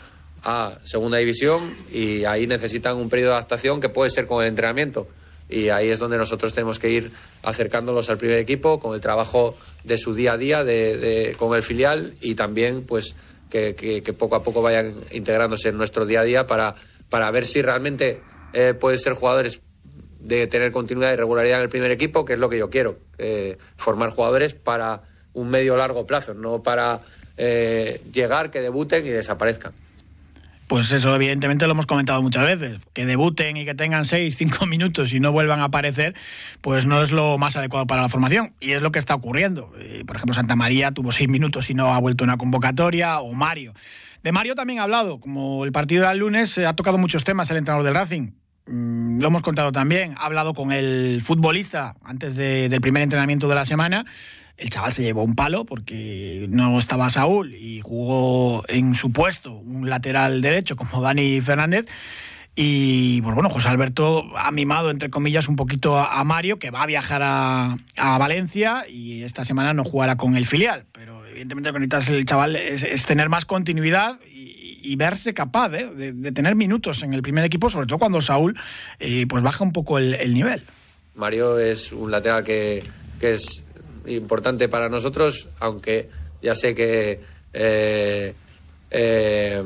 a 0.42 0.78
segunda 0.82 1.18
división 1.18 1.76
y 1.92 2.24
ahí 2.24 2.48
necesitan 2.48 2.96
un 2.96 3.08
periodo 3.08 3.30
de 3.30 3.36
adaptación 3.36 3.80
que 3.80 3.90
puede 3.90 4.10
ser 4.10 4.26
con 4.26 4.42
el 4.42 4.48
entrenamiento. 4.48 5.06
Y 5.48 5.68
ahí 5.68 5.88
es 5.88 6.00
donde 6.00 6.18
nosotros 6.18 6.52
tenemos 6.52 6.80
que 6.80 6.90
ir 6.90 7.12
acercándolos 7.44 8.10
al 8.10 8.18
primer 8.18 8.38
equipo 8.38 8.80
con 8.80 8.96
el 8.96 9.00
trabajo 9.00 9.56
de 9.84 9.98
su 9.98 10.14
día 10.14 10.32
a 10.32 10.36
día 10.36 10.64
de, 10.64 11.36
con 11.38 11.54
el 11.54 11.62
filial 11.62 12.14
y 12.20 12.34
también 12.34 12.82
pues 12.82 13.14
que, 13.50 14.02
poco 14.18 14.34
a 14.34 14.42
poco 14.42 14.62
vayan 14.62 14.96
integrándose 15.12 15.68
en 15.68 15.76
nuestro 15.76 16.06
día 16.06 16.22
a 16.22 16.24
día 16.24 16.46
para, 16.48 16.74
para 17.08 17.30
ver 17.30 17.46
si 17.46 17.62
realmente 17.62 18.20
eh, 18.52 18.74
pueden 18.74 18.98
ser 18.98 19.12
jugadores 19.12 19.60
de 20.28 20.46
tener 20.46 20.70
continuidad 20.72 21.12
y 21.12 21.16
regularidad 21.16 21.58
en 21.58 21.62
el 21.64 21.68
primer 21.70 21.90
equipo, 21.90 22.24
que 22.24 22.34
es 22.34 22.38
lo 22.38 22.50
que 22.50 22.58
yo 22.58 22.68
quiero, 22.68 22.98
eh, 23.16 23.56
formar 23.76 24.10
jugadores 24.10 24.54
para 24.54 25.02
un 25.32 25.48
medio 25.48 25.76
largo 25.76 26.06
plazo, 26.06 26.34
no 26.34 26.62
para 26.62 27.00
eh, 27.38 28.00
llegar, 28.12 28.50
que 28.50 28.60
debuten 28.60 29.06
y 29.06 29.08
desaparezcan. 29.08 29.72
pues 30.66 30.90
eso 30.92 31.14
evidentemente 31.14 31.64
lo 31.64 31.72
hemos 31.72 31.86
comentado 31.86 32.20
muchas 32.20 32.44
veces. 32.44 32.78
Que 32.92 33.06
debuten 33.06 33.56
y 33.56 33.64
que 33.64 33.74
tengan 33.74 34.04
seis, 34.04 34.36
cinco 34.36 34.66
minutos 34.74 35.14
y 35.14 35.20
no 35.20 35.32
vuelvan 35.32 35.60
a 35.60 35.64
aparecer, 35.64 36.14
pues 36.60 36.84
no 36.84 37.02
es 37.02 37.10
lo 37.10 37.38
más 37.38 37.56
adecuado 37.56 37.86
para 37.86 38.02
la 38.02 38.10
formación. 38.10 38.52
Y 38.60 38.72
es 38.72 38.82
lo 38.82 38.92
que 38.92 38.98
está 38.98 39.14
ocurriendo. 39.14 39.72
Eh, 39.80 40.04
por 40.06 40.16
ejemplo, 40.16 40.34
Santa 40.34 40.56
María 40.56 40.92
tuvo 40.92 41.10
seis 41.10 41.28
minutos 41.28 41.70
y 41.70 41.74
no 41.74 41.94
ha 41.94 41.98
vuelto 42.00 42.22
una 42.22 42.36
convocatoria, 42.36 43.20
o 43.20 43.32
Mario. 43.32 43.72
De 44.22 44.32
Mario 44.32 44.54
también 44.54 44.80
ha 44.80 44.82
hablado, 44.82 45.20
como 45.20 45.64
el 45.64 45.72
partido 45.72 46.06
del 46.06 46.18
lunes, 46.18 46.58
eh, 46.58 46.66
ha 46.66 46.74
tocado 46.74 46.98
muchos 46.98 47.24
temas 47.24 47.50
el 47.50 47.56
entrenador 47.56 47.84
del 47.84 47.94
Racing. 47.94 48.32
Mm, 48.68 49.20
lo 49.20 49.28
hemos 49.28 49.42
contado 49.42 49.72
también, 49.72 50.14
ha 50.18 50.26
hablado 50.26 50.54
con 50.54 50.72
el 50.72 51.22
futbolista 51.24 51.96
antes 52.04 52.36
del 52.36 52.80
primer 52.80 53.02
entrenamiento 53.02 53.48
de 53.48 53.54
la 53.54 53.64
semana 53.64 54.04
el 54.58 54.70
chaval 54.70 54.92
se 54.92 55.04
llevó 55.04 55.22
un 55.22 55.36
palo 55.36 55.64
porque 55.64 56.46
no 56.50 56.78
estaba 56.78 57.10
Saúl 57.10 57.54
y 57.54 57.80
jugó 57.80 58.64
en 58.68 58.94
su 58.94 59.12
puesto 59.12 59.52
un 59.52 59.88
lateral 59.88 60.42
derecho 60.42 60.76
como 60.76 61.00
Dani 61.02 61.40
Fernández. 61.40 61.86
Y 62.60 63.22
pues 63.22 63.36
bueno, 63.36 63.50
José 63.50 63.68
Alberto 63.68 64.36
ha 64.36 64.50
mimado, 64.50 64.90
entre 64.90 65.10
comillas, 65.10 65.46
un 65.46 65.54
poquito 65.54 65.96
a, 65.96 66.24
Mario, 66.24 66.58
que 66.58 66.72
va 66.72 66.82
a 66.82 66.86
viajar 66.86 67.22
a, 67.22 67.76
Valencia 67.96 68.84
y 68.88 69.22
esta 69.22 69.44
semana 69.44 69.74
no 69.74 69.84
jugará 69.84 70.16
con 70.16 70.36
el 70.36 70.44
filial. 70.44 70.84
Pero 70.90 71.24
evidentemente 71.24 71.68
lo 71.68 71.74
que 71.74 71.78
necesitas 71.86 72.08
el 72.08 72.24
chaval 72.24 72.56
es, 72.56 73.06
tener 73.06 73.28
más 73.28 73.44
continuidad 73.44 74.18
y, 74.80 74.96
verse 74.96 75.34
capaz 75.34 75.72
¿eh? 75.74 75.90
de, 75.94 76.32
tener 76.32 76.54
minutos 76.54 77.02
en 77.02 77.14
el 77.14 77.22
primer 77.22 77.44
equipo, 77.44 77.68
sobre 77.68 77.86
todo 77.86 77.98
cuando 77.98 78.20
Saúl 78.20 78.58
eh, 78.98 79.26
pues 79.28 79.42
baja 79.42 79.64
un 79.64 79.72
poco 79.72 79.98
el, 79.98 80.32
nivel. 80.32 80.64
Mario 81.14 81.58
es 81.58 81.92
un 81.92 82.10
lateral 82.10 82.44
que, 82.44 82.82
es 83.20 83.64
importante 84.06 84.68
para 84.68 84.88
nosotros, 84.88 85.48
aunque 85.58 86.08
ya 86.40 86.54
sé 86.54 86.74
que 86.74 87.20
eh, 87.52 88.34
eh, 88.90 89.62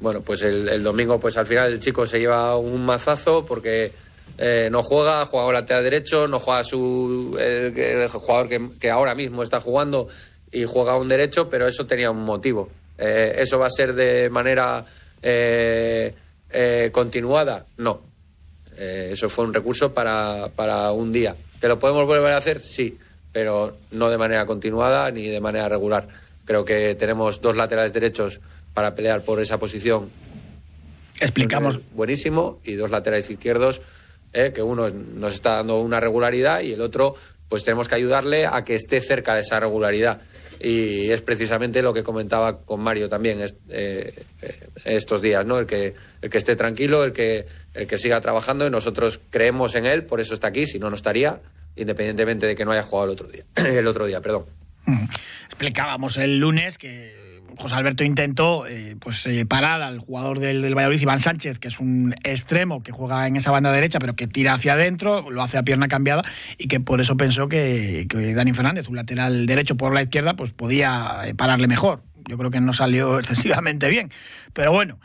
bueno, 0.00 0.22
pues 0.22 0.42
el, 0.42 0.82
domingo, 0.82 1.20
pues 1.20 1.36
al 1.36 1.46
final 1.46 1.72
el 1.72 1.80
chico 1.80 2.06
se 2.06 2.18
lleva 2.18 2.56
un 2.56 2.84
mazazo 2.84 3.44
porque 3.44 3.92
eh, 4.38 4.68
no 4.72 4.82
juega, 4.82 5.26
juega 5.26 5.52
lateral 5.52 5.84
derecho, 5.84 6.26
no 6.26 6.38
juega 6.38 6.64
su 6.64 7.36
el, 7.38 8.08
jugador 8.08 8.48
que, 8.78 8.90
ahora 8.90 9.14
mismo 9.14 9.42
está 9.42 9.60
jugando 9.60 10.08
y 10.50 10.64
juega 10.64 10.96
un 10.96 11.08
derecho, 11.08 11.50
pero 11.50 11.68
eso 11.68 11.86
tenía 11.86 12.10
un 12.10 12.24
motivo. 12.24 12.70
¿Eso 13.00 13.58
va 13.58 13.66
a 13.66 13.70
ser 13.70 13.94
de 13.94 14.28
manera 14.28 14.84
continuada? 16.92 17.66
No. 17.78 18.02
eso 18.76 19.28
fue 19.28 19.46
un 19.46 19.54
recurso 19.54 19.94
para, 19.94 20.48
para 20.54 20.92
un 20.92 21.12
día. 21.12 21.34
¿Que 21.60 21.68
lo 21.68 21.78
podemos 21.78 22.06
volver 22.06 22.32
a 22.32 22.36
hacer? 22.36 22.60
Sí 22.60 22.98
pero 23.32 23.76
no 23.92 24.10
de 24.10 24.18
manera 24.18 24.46
continuada 24.46 25.10
ni 25.10 25.28
de 25.28 25.40
manera 25.40 25.68
regular. 25.68 26.08
Creo 26.44 26.64
que 26.64 26.94
tenemos 26.94 27.40
dos 27.40 27.56
laterales 27.56 27.92
derechos 27.92 28.40
para 28.74 28.94
pelear 28.94 29.22
por 29.22 29.40
esa 29.40 29.58
posición. 29.58 30.10
Explicamos. 31.20 31.78
Buenísimo, 31.92 32.60
y 32.64 32.74
dos 32.74 32.90
laterales 32.90 33.28
izquierdos, 33.30 33.82
eh, 34.32 34.52
que 34.54 34.62
uno 34.62 34.88
nos 34.90 35.34
está 35.34 35.56
dando 35.56 35.78
una 35.80 36.00
regularidad 36.00 36.60
y 36.62 36.72
el 36.72 36.80
otro, 36.80 37.14
pues 37.48 37.62
tenemos 37.62 37.88
que 37.88 37.94
ayudarle 37.94 38.46
a 38.46 38.64
que 38.64 38.74
esté 38.74 39.00
cerca 39.00 39.34
de 39.34 39.42
esa 39.42 39.60
regularidad. 39.60 40.20
Y 40.60 41.10
es 41.10 41.22
precisamente 41.22 41.80
lo 41.80 41.94
que 41.94 42.02
comentaba 42.02 42.60
con 42.60 42.80
Mario 42.80 43.08
también 43.08 43.38
eh, 43.70 44.24
estos 44.84 45.22
días, 45.22 45.46
¿no? 45.46 45.58
El 45.58 45.66
que, 45.66 45.94
el 46.20 46.28
que 46.28 46.38
esté 46.38 46.54
tranquilo, 46.54 47.02
el 47.02 47.12
que, 47.12 47.46
el 47.72 47.86
que 47.86 47.96
siga 47.96 48.20
trabajando 48.20 48.66
y 48.66 48.70
nosotros 48.70 49.20
creemos 49.30 49.74
en 49.74 49.86
él, 49.86 50.04
por 50.04 50.20
eso 50.20 50.34
está 50.34 50.48
aquí, 50.48 50.66
si 50.66 50.78
no, 50.78 50.90
no 50.90 50.96
estaría 50.96 51.40
independientemente 51.76 52.46
de 52.46 52.54
que 52.54 52.64
no 52.64 52.72
haya 52.72 52.82
jugado 52.82 53.06
el 53.06 53.12
otro 53.12 53.28
día. 53.28 53.44
el 53.56 53.86
otro 53.86 54.06
día, 54.06 54.20
perdón. 54.20 54.44
Explicábamos 55.46 56.16
el 56.16 56.38
lunes 56.38 56.78
que 56.78 57.29
José 57.58 57.74
Alberto 57.74 58.04
intentó 58.04 58.66
eh, 58.66 58.96
pues 58.98 59.26
eh, 59.26 59.44
parar 59.46 59.82
al 59.82 59.98
jugador 59.98 60.38
del, 60.38 60.74
Valladolid, 60.74 61.00
Iván 61.00 61.20
Sánchez, 61.20 61.58
que 61.58 61.68
es 61.68 61.80
un 61.80 62.14
extremo 62.24 62.82
que 62.82 62.92
juega 62.92 63.26
en 63.26 63.36
esa 63.36 63.50
banda 63.50 63.72
derecha, 63.72 63.98
pero 63.98 64.16
que 64.16 64.26
tira 64.26 64.54
hacia 64.54 64.74
adentro, 64.74 65.30
lo 65.30 65.42
hace 65.42 65.58
a 65.58 65.62
pierna 65.62 65.88
cambiada, 65.88 66.22
y 66.58 66.68
que 66.68 66.80
por 66.80 67.00
eso 67.00 67.16
pensó 67.16 67.48
que, 67.48 68.06
Dani 68.34 68.52
Fernández, 68.52 68.88
un 68.88 68.96
lateral 68.96 69.46
derecho 69.46 69.76
por 69.76 69.94
la 69.94 70.02
izquierda, 70.02 70.34
pues 70.34 70.52
podía 70.52 71.22
eh, 71.24 71.34
pararle 71.34 71.66
mejor. 71.66 72.02
Yo 72.28 72.38
creo 72.38 72.50
que 72.50 72.60
no 72.60 72.72
salió 72.72 73.18
excesivamente 73.20 73.88
bien. 73.88 74.10
Pero 74.52 74.72
bueno. 74.72 74.98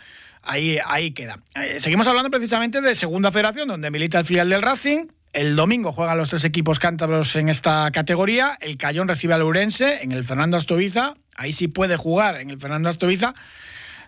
Ahí, 0.47 0.77
ahí 0.85 1.09
queda. 1.09 1.39
seguimos 1.79 2.05
hablando 2.05 2.29
precisamente 2.29 2.79
de 2.79 2.93
Segunda 2.93 3.31
Federación, 3.31 3.67
donde 3.67 3.89
milita 3.89 4.19
el 4.19 4.25
filial 4.25 4.47
del 4.47 4.61
Racing, 4.61 5.07
el 5.35 5.57
domingo 5.57 5.91
juegan 5.91 6.17
los 6.17 6.29
tres 6.29 6.45
equipos 6.45 6.79
cántabros 6.79 7.35
en 7.35 7.49
esta 7.49 7.91
categoría. 7.91 8.57
El 8.61 8.77
Cayón 8.77 9.09
recibe 9.09 9.33
al 9.33 9.43
Urense 9.43 10.01
en 10.01 10.13
el 10.13 10.23
Fernando 10.23 10.55
Astoviza. 10.55 11.15
Ahí 11.35 11.53
sí 11.53 11.67
puede 11.67 11.97
jugar 11.97 12.37
en 12.37 12.49
el 12.49 12.59
Fernando 12.59 12.89
Astoviza. 12.89 13.33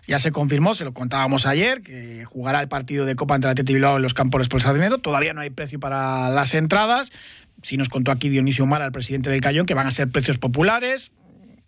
Ya 0.06 0.18
se 0.18 0.32
confirmó, 0.32 0.74
se 0.74 0.84
lo 0.84 0.94
contábamos 0.94 1.44
ayer, 1.44 1.82
que 1.82 2.24
jugará 2.24 2.62
el 2.62 2.68
partido 2.68 3.04
de 3.04 3.14
Copa 3.14 3.34
entre 3.34 3.50
Atleti 3.50 3.74
Bilbao 3.74 3.96
en 3.96 4.02
los 4.02 4.14
campos 4.14 4.48
el 4.50 4.74
dinero. 4.74 4.98
Todavía 4.98 5.34
no 5.34 5.42
hay 5.42 5.50
precio 5.50 5.78
para 5.78 6.30
las 6.30 6.54
entradas. 6.54 7.12
Sí 7.62 7.76
nos 7.76 7.90
contó 7.90 8.10
aquí 8.10 8.30
Dionisio 8.30 8.64
Mara, 8.64 8.86
el 8.86 8.92
presidente 8.92 9.28
del 9.28 9.42
Cayón, 9.42 9.66
que 9.66 9.74
van 9.74 9.86
a 9.86 9.90
ser 9.90 10.08
precios 10.08 10.38
populares. 10.38 11.12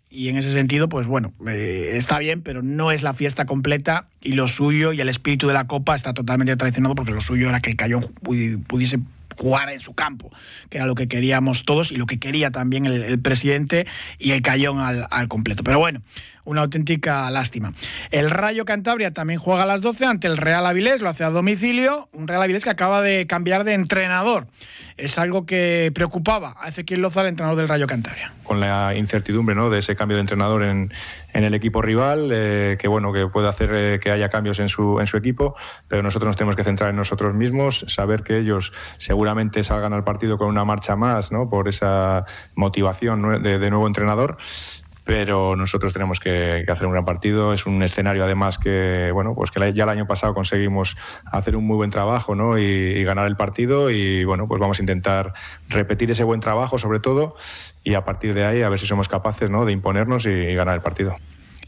Y 0.09 0.27
en 0.27 0.37
ese 0.37 0.51
sentido, 0.51 0.89
pues 0.89 1.07
bueno, 1.07 1.33
eh, 1.47 1.91
está 1.93 2.17
bien, 2.19 2.41
pero 2.41 2.63
no 2.63 2.91
es 2.91 3.03
la 3.03 3.13
fiesta 3.13 3.45
completa 3.45 4.07
y 4.19 4.33
lo 4.33 4.47
suyo 4.47 4.91
y 4.91 4.99
el 4.99 5.07
espíritu 5.07 5.47
de 5.47 5.53
la 5.53 5.67
Copa 5.67 5.95
está 5.95 6.13
totalmente 6.13 6.55
traicionado 6.57 6.95
porque 6.95 7.13
lo 7.13 7.21
suyo 7.21 7.47
era 7.47 7.61
que 7.61 7.69
el 7.69 7.77
Cayón 7.77 8.11
pudiese 8.21 8.99
jugar 9.37 9.69
en 9.69 9.79
su 9.79 9.93
campo, 9.93 10.31
que 10.69 10.77
era 10.77 10.87
lo 10.87 10.95
que 10.95 11.07
queríamos 11.07 11.63
todos 11.63 11.91
y 11.91 11.95
lo 11.95 12.05
que 12.05 12.19
quería 12.19 12.51
también 12.51 12.85
el, 12.85 13.19
presidente 13.21 13.87
y 14.17 14.31
el 14.31 14.41
Cayón 14.41 14.79
al, 14.79 15.07
al 15.09 15.27
completo. 15.27 15.63
Pero 15.63 15.79
bueno, 15.79 16.01
una 16.45 16.61
auténtica 16.61 17.29
lástima. 17.31 17.73
El 18.11 18.29
Rayo 18.29 18.65
Cantabria 18.65 19.11
también 19.11 19.39
juega 19.39 19.63
a 19.63 19.65
las 19.65 19.81
12 19.81 20.05
ante 20.05 20.27
el 20.27 20.37
Real 20.37 20.65
Avilés, 20.65 21.01
lo 21.01 21.09
hace 21.09 21.23
a 21.23 21.29
domicilio, 21.29 22.09
un 22.13 22.27
Real 22.27 22.41
Avilés 22.41 22.63
que 22.63 22.69
acaba 22.69 23.01
de 23.01 23.27
cambiar 23.27 23.63
de 23.63 23.73
entrenador. 23.73 24.47
Es 24.97 25.17
algo 25.17 25.45
que 25.45 25.91
preocupaba 25.93 26.55
a 26.59 26.69
Ezequiel 26.69 27.01
Loza, 27.01 27.21
el 27.21 27.27
entrenador 27.27 27.57
del 27.57 27.67
Rayo 27.67 27.87
Cantabria. 27.87 28.33
Con 28.43 28.59
la 28.59 28.95
incertidumbre 28.95 29.55
¿no? 29.55 29.69
de 29.69 29.79
ese 29.79 29.95
cambio 29.95 30.17
de 30.17 30.21
entrenador 30.21 30.63
en, 30.63 30.93
en 31.33 31.43
el 31.43 31.53
equipo 31.53 31.81
rival, 31.81 32.29
eh, 32.31 32.77
que 32.79 32.87
bueno, 32.87 33.13
que 33.13 33.27
puede 33.27 33.47
hacer 33.47 33.71
eh, 33.73 33.99
que 33.99 34.11
haya 34.11 34.29
cambios 34.29 34.59
en 34.59 34.69
su, 34.69 34.99
en 34.99 35.07
su 35.07 35.17
equipo, 35.17 35.55
pero 35.87 36.03
nosotros 36.03 36.27
nos 36.27 36.37
tenemos 36.37 36.55
que 36.55 36.63
centrar 36.63 36.89
en 36.89 36.95
nosotros 36.95 37.33
mismos, 37.33 37.85
saber 37.87 38.23
que 38.23 38.37
ellos 38.37 38.73
seguramente 38.97 39.63
salgan 39.63 39.93
al 39.93 40.03
partido 40.03 40.37
con 40.37 40.47
una 40.47 40.65
marcha 40.65 40.95
más, 40.95 41.31
¿no? 41.31 41.49
por 41.49 41.67
esa 41.67 42.25
motivación 42.55 43.41
de, 43.41 43.59
de 43.59 43.69
nuevo 43.69 43.87
entrenador 43.87 44.37
pero 45.03 45.55
nosotros 45.55 45.93
tenemos 45.93 46.19
que, 46.19 46.63
hacer 46.67 46.85
un 46.85 46.93
gran 46.93 47.05
partido. 47.05 47.53
Es 47.53 47.65
un 47.65 47.81
escenario 47.83 48.23
además 48.23 48.57
que, 48.57 49.11
bueno, 49.13 49.33
pues 49.35 49.51
que 49.51 49.73
ya 49.73 49.83
el 49.83 49.89
año 49.89 50.07
pasado 50.07 50.33
conseguimos 50.33 50.95
hacer 51.25 51.55
un 51.55 51.65
muy 51.65 51.75
buen 51.75 51.91
trabajo 51.91 52.35
¿no? 52.35 52.57
y, 52.57 53.03
ganar 53.03 53.27
el 53.27 53.35
partido 53.35 53.89
y 53.89 54.23
bueno, 54.23 54.47
pues 54.47 54.61
vamos 54.61 54.79
a 54.79 54.83
intentar 54.83 55.33
repetir 55.69 56.11
ese 56.11 56.23
buen 56.23 56.39
trabajo 56.39 56.77
sobre 56.77 56.99
todo 56.99 57.35
y 57.83 57.95
a 57.95 58.05
partir 58.05 58.33
de 58.33 58.45
ahí 58.45 58.61
a 58.61 58.69
ver 58.69 58.79
si 58.79 58.85
somos 58.85 59.09
capaces 59.09 59.49
¿no? 59.49 59.65
de 59.65 59.71
imponernos 59.71 60.25
y 60.25 60.53
ganar 60.53 60.75
el 60.75 60.81
partido. 60.81 61.15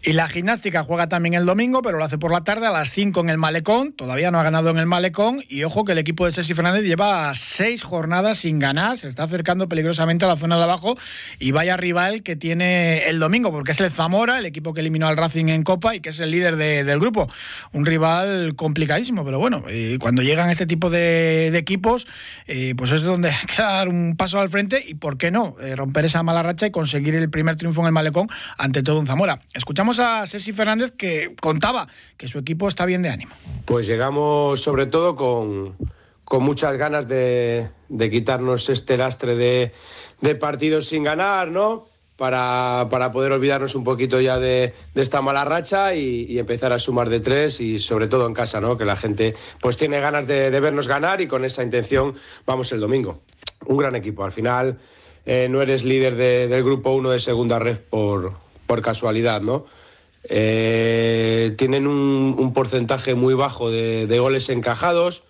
Y 0.06 0.12
la 0.12 0.28
gimnástica 0.28 0.84
juega 0.84 1.08
también 1.08 1.34
el 1.34 1.46
domingo, 1.46 1.82
pero 1.82 1.98
lo 1.98 2.04
hace 2.04 2.18
por 2.18 2.34
la 2.34 2.44
tarde 2.44 2.68
a 2.68 2.72
las 2.72 2.92
5 2.92 3.22
en 3.22 3.30
el 3.30 3.38
Malecón. 3.38 3.94
Todavía 3.94 4.32
no 4.32 4.40
ha 4.40 4.44
ganado 4.44 4.70
en 4.70 4.78
el 4.78 4.86
Malecón. 4.86 5.42
Y 5.48 5.64
ojo 5.64 5.86
que 5.86 5.94
el 5.94 5.98
equipo 5.98 6.26
de 6.26 6.34
Ceci 6.34 6.54
Fernández 6.54 6.84
lleva 6.84 7.34
seis 7.36 7.84
jornadas 7.84 8.40
sin 8.40 8.60
ganar. 8.60 8.98
Se 8.98 9.08
está 9.08 9.24
acercando 9.24 9.70
peligrosamente 9.70 10.26
a 10.26 10.28
la 10.28 10.36
zona 10.36 10.58
de 10.58 10.64
abajo. 10.64 10.98
Y 11.40 11.54
vaya 11.54 11.78
rival 11.78 12.22
que 12.22 12.36
tiene 12.36 13.08
el 13.08 13.18
domingo, 13.18 13.50
porque 13.50 13.72
es 13.72 13.80
el 13.80 13.92
Zamora, 13.92 14.40
el 14.40 14.46
equipo 14.46 14.74
que 14.74 14.82
eliminó 14.82 15.08
al 15.08 15.16
Racing 15.16 15.48
en 15.48 15.64
Copa 15.64 15.96
y 15.96 16.02
que 16.02 16.10
es 16.10 16.20
el 16.20 16.32
líder 16.32 16.58
del 16.58 17.00
grupo. 17.00 17.30
Un 17.72 17.86
rival 17.86 18.56
complicadísimo, 18.58 19.24
pero 19.24 19.40
bueno, 19.40 19.64
eh, 19.70 20.00
cuando 20.02 20.22
llegan 20.22 20.50
este 20.50 20.66
tipo 20.66 20.90
de, 20.90 21.58
equipos, 21.58 22.08
eh, 22.48 22.74
pues 22.76 22.92
es 22.92 23.04
donde 23.04 23.30
hay 23.32 23.46
que 23.46 23.62
dar 23.62 23.88
un 23.88 24.18
paso 24.18 24.42
al 24.42 24.50
frente 24.50 24.84
y, 24.86 24.96
¿por 24.96 25.18
qué 25.18 25.32
no?, 25.32 25.56
eh, 25.62 25.78
romper 25.78 26.04
esa 26.04 26.24
mala 26.24 26.44
racha 26.44 26.68
y 26.68 26.72
conseguir 26.72 27.16
el 27.16 27.30
primer 27.30 27.56
triunfo 27.56 27.80
en 27.80 27.88
el 27.88 27.94
Malecón 27.94 28.28
ante 28.58 28.84
todo 28.84 29.00
un 29.00 29.08
Zamora. 29.08 29.40
Escuchamos 29.54 29.93
a 30.00 30.26
Ceci 30.28 30.52
Fernández 30.52 30.92
que 30.92 31.36
contaba 31.40 31.88
que 32.18 32.28
su 32.28 32.40
equipo 32.40 32.68
está 32.68 32.86
bien 32.86 33.02
de 33.02 33.10
ánimo. 33.10 33.34
Pues 33.66 33.88
llegamos 33.88 34.62
sobre 34.62 34.86
todo 34.86 35.16
con, 35.16 35.76
con 36.24 36.44
muchas 36.44 36.78
ganas 36.78 37.08
de, 37.08 37.70
de, 37.90 38.10
quitarnos 38.10 38.70
este 38.70 38.98
lastre 38.98 39.36
de, 39.36 39.72
de, 40.22 40.36
partidos 40.36 40.88
sin 40.88 41.04
ganar, 41.04 41.50
¿no? 41.50 41.88
Para, 42.16 42.88
para, 42.92 43.12
poder 43.12 43.32
olvidarnos 43.32 43.76
un 43.76 43.84
poquito 43.84 44.22
ya 44.22 44.38
de, 44.40 44.74
de 44.94 45.02
esta 45.02 45.22
mala 45.22 45.46
racha 45.46 45.96
y, 45.96 46.26
y, 46.30 46.40
empezar 46.40 46.72
a 46.72 46.80
sumar 46.80 47.10
de 47.10 47.20
tres 47.20 47.60
y 47.60 47.80
sobre 47.80 48.08
todo 48.08 48.28
en 48.28 48.34
casa, 48.34 48.62
¿no? 48.62 48.78
Que 48.78 48.86
la 48.86 48.96
gente 48.96 49.36
pues 49.60 49.78
tiene 49.78 50.00
ganas 50.00 50.28
de, 50.28 50.50
vernos 50.60 50.88
ganar 50.88 51.22
y 51.22 51.28
con 51.28 51.44
esa 51.44 51.64
intención 51.64 52.16
vamos 52.46 52.72
el 52.72 52.80
domingo. 52.80 53.22
Un 53.66 53.78
gran 53.78 53.96
equipo. 53.96 54.24
Al 54.24 54.32
final 54.32 54.78
eh, 55.26 55.48
no 55.50 55.62
eres 55.62 55.84
líder 55.84 56.16
del 56.16 56.64
grupo 56.64 56.92
1 56.94 57.12
de 57.12 57.20
segunda 57.20 57.60
red 57.60 57.80
por, 57.80 58.34
por 58.68 58.82
casualidad, 58.82 59.42
¿no? 59.42 59.66
Eh, 60.24 61.54
tienen 61.58 61.88
un, 61.88 62.54
porcentaje 62.54 63.16
muy 63.16 63.34
bajo 63.34 63.70
de, 63.70 64.20
goles 64.20 64.50
encajados. 64.50 65.24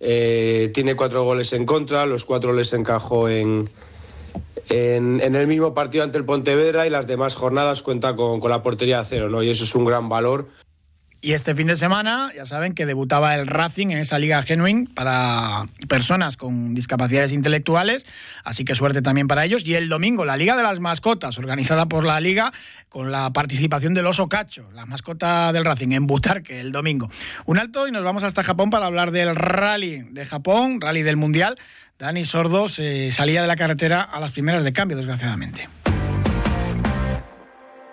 Eh, 0.00 0.70
tiene 0.74 0.94
cuatro 0.94 1.24
goles 1.24 1.52
en 1.52 1.64
contra, 1.66 2.06
los 2.06 2.24
cuatro 2.24 2.52
les 2.52 2.72
encajó 2.72 3.28
en, 3.28 3.70
en, 4.68 5.34
el 5.34 5.46
mismo 5.46 5.74
partido 5.74 6.04
ante 6.04 6.18
el 6.18 6.24
Pontevedra 6.24 6.86
y 6.86 6.90
las 6.90 7.06
demás 7.06 7.34
jornadas 7.34 7.82
cuenta 7.82 8.14
con, 8.14 8.40
la 8.48 8.62
portería 8.62 9.00
a 9.00 9.04
cero, 9.04 9.30
¿no? 9.30 9.42
Y 9.42 9.50
eso 9.50 9.64
es 9.64 9.74
un 9.74 9.84
gran 9.84 10.08
valor 10.08 10.48
Y 11.26 11.32
este 11.32 11.56
fin 11.56 11.66
de 11.66 11.76
semana, 11.76 12.30
ya 12.36 12.46
saben 12.46 12.72
que 12.72 12.86
debutaba 12.86 13.34
el 13.34 13.48
Racing 13.48 13.88
en 13.88 13.98
esa 13.98 14.16
liga 14.16 14.40
Genuine 14.44 14.86
para 14.94 15.66
personas 15.88 16.36
con 16.36 16.72
discapacidades 16.72 17.32
intelectuales, 17.32 18.06
así 18.44 18.64
que 18.64 18.76
suerte 18.76 19.02
también 19.02 19.26
para 19.26 19.44
ellos. 19.44 19.66
Y 19.66 19.74
el 19.74 19.88
domingo, 19.88 20.24
la 20.24 20.36
Liga 20.36 20.56
de 20.56 20.62
las 20.62 20.78
Mascotas, 20.78 21.36
organizada 21.36 21.86
por 21.86 22.04
la 22.04 22.20
liga 22.20 22.52
con 22.88 23.10
la 23.10 23.32
participación 23.32 23.92
del 23.92 24.06
oso 24.06 24.28
cacho, 24.28 24.70
la 24.72 24.86
mascota 24.86 25.52
del 25.52 25.64
Racing, 25.64 25.90
en 25.90 26.06
Butarque 26.06 26.60
el 26.60 26.70
domingo. 26.70 27.10
Un 27.44 27.58
alto 27.58 27.88
y 27.88 27.90
nos 27.90 28.04
vamos 28.04 28.22
hasta 28.22 28.44
Japón 28.44 28.70
para 28.70 28.86
hablar 28.86 29.10
del 29.10 29.34
rally 29.34 30.02
de 30.08 30.26
Japón, 30.26 30.80
rally 30.80 31.02
del 31.02 31.16
Mundial. 31.16 31.58
Dani 31.98 32.24
Sordo 32.24 32.68
se 32.68 33.10
salía 33.10 33.42
de 33.42 33.48
la 33.48 33.56
carretera 33.56 34.00
a 34.00 34.20
las 34.20 34.30
primeras 34.30 34.62
de 34.62 34.72
cambio, 34.72 34.96
desgraciadamente. 34.96 35.68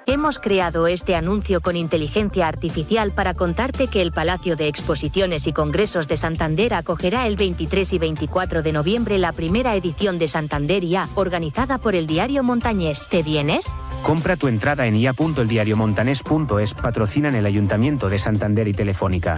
Hemos 0.06 0.38
creado 0.38 0.88
este 0.88 1.16
anuncio 1.16 1.62
con 1.62 1.78
inteligencia 1.78 2.50
artificial 2.50 3.12
para 3.12 3.34
contarte 3.34 3.88
que 3.88 4.02
el 4.02 4.12
Palacio 4.12 4.58
de 4.58 4.68
Exposiciones 4.68 5.48
y 5.48 5.54
Congresos 5.54 6.10
de 6.10 6.18
Santander 6.18 6.74
acogerá 6.74 7.26
el 7.26 7.38
23 7.38 7.94
y 7.94 8.00
24 8.00 8.64
de 8.64 8.74
noviembre 8.74 9.18
la 9.18 9.32
primera 9.32 9.76
edición 9.76 10.18
de 10.18 10.28
Santander 10.28 10.84
IA, 10.84 11.08
organizada 11.16 11.78
por 11.78 11.96
el 11.96 12.06
diario 12.06 12.44
Montañés. 12.44 13.08
¿Te 13.10 13.24
vienes? 13.24 13.74
Compra 14.04 14.36
tu 14.36 14.50
entrada 14.50 14.88
en 14.88 14.98
ia.eldiariomontanés.es, 14.98 16.74
patrocinan 16.74 17.36
el 17.36 17.46
Ayuntamiento 17.46 18.10
de 18.10 18.20
Santander 18.20 18.68
y 18.68 18.74
Telefónica. 18.74 19.38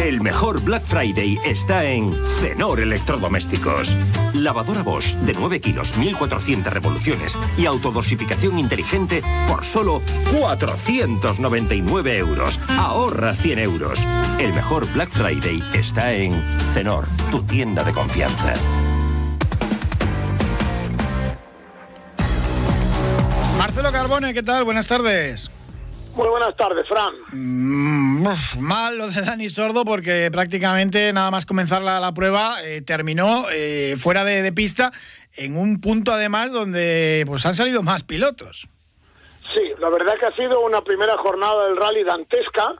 El 0.00 0.22
mejor 0.22 0.62
Black 0.62 0.82
Friday 0.84 1.38
está 1.44 1.84
en 1.84 2.10
Cenor 2.38 2.80
Electrodomésticos. 2.80 3.94
Lavadora 4.32 4.82
Bosch 4.82 5.12
de 5.26 5.34
9 5.34 5.60
kilos, 5.60 5.94
1400 5.98 6.72
revoluciones 6.72 7.36
y 7.58 7.66
autodosificación 7.66 8.58
inteligente 8.58 9.22
por 9.46 9.62
solo 9.62 10.00
499 10.32 12.16
euros. 12.16 12.58
Ahorra 12.68 13.34
100 13.34 13.58
euros. 13.58 13.98
El 14.38 14.54
mejor 14.54 14.90
Black 14.94 15.10
Friday 15.10 15.62
está 15.74 16.14
en 16.14 16.42
Cenor, 16.72 17.04
tu 17.30 17.42
tienda 17.42 17.84
de 17.84 17.92
confianza. 17.92 18.54
Marcelo 23.58 23.92
Carbone, 23.92 24.32
¿qué 24.32 24.42
tal? 24.42 24.64
Buenas 24.64 24.86
tardes. 24.86 25.50
Muy 26.14 26.28
buenas 26.28 26.56
tardes, 26.56 26.86
Fran. 26.88 27.14
Mm, 27.32 28.26
mal 28.58 28.98
lo 28.98 29.08
de 29.08 29.22
Dani 29.22 29.48
Sordo 29.48 29.84
porque 29.84 30.28
prácticamente 30.32 31.12
nada 31.12 31.30
más 31.30 31.46
comenzar 31.46 31.82
la, 31.82 32.12
prueba 32.12 32.62
eh, 32.64 32.82
terminó 32.82 33.46
eh, 33.52 33.94
fuera 33.96 34.24
de, 34.24 34.52
pista 34.52 34.90
en 35.36 35.56
un 35.56 35.80
punto 35.80 36.12
además 36.12 36.50
donde 36.50 37.24
pues 37.26 37.46
han 37.46 37.54
salido 37.54 37.82
más 37.82 38.02
pilotos. 38.02 38.66
Sí, 39.54 39.72
la 39.78 39.88
verdad 39.88 40.14
que 40.18 40.26
ha 40.26 40.36
sido 40.36 40.60
una 40.60 40.82
primera 40.82 41.16
jornada 41.18 41.66
del 41.66 41.76
rally 41.76 42.04
dantesca. 42.04 42.74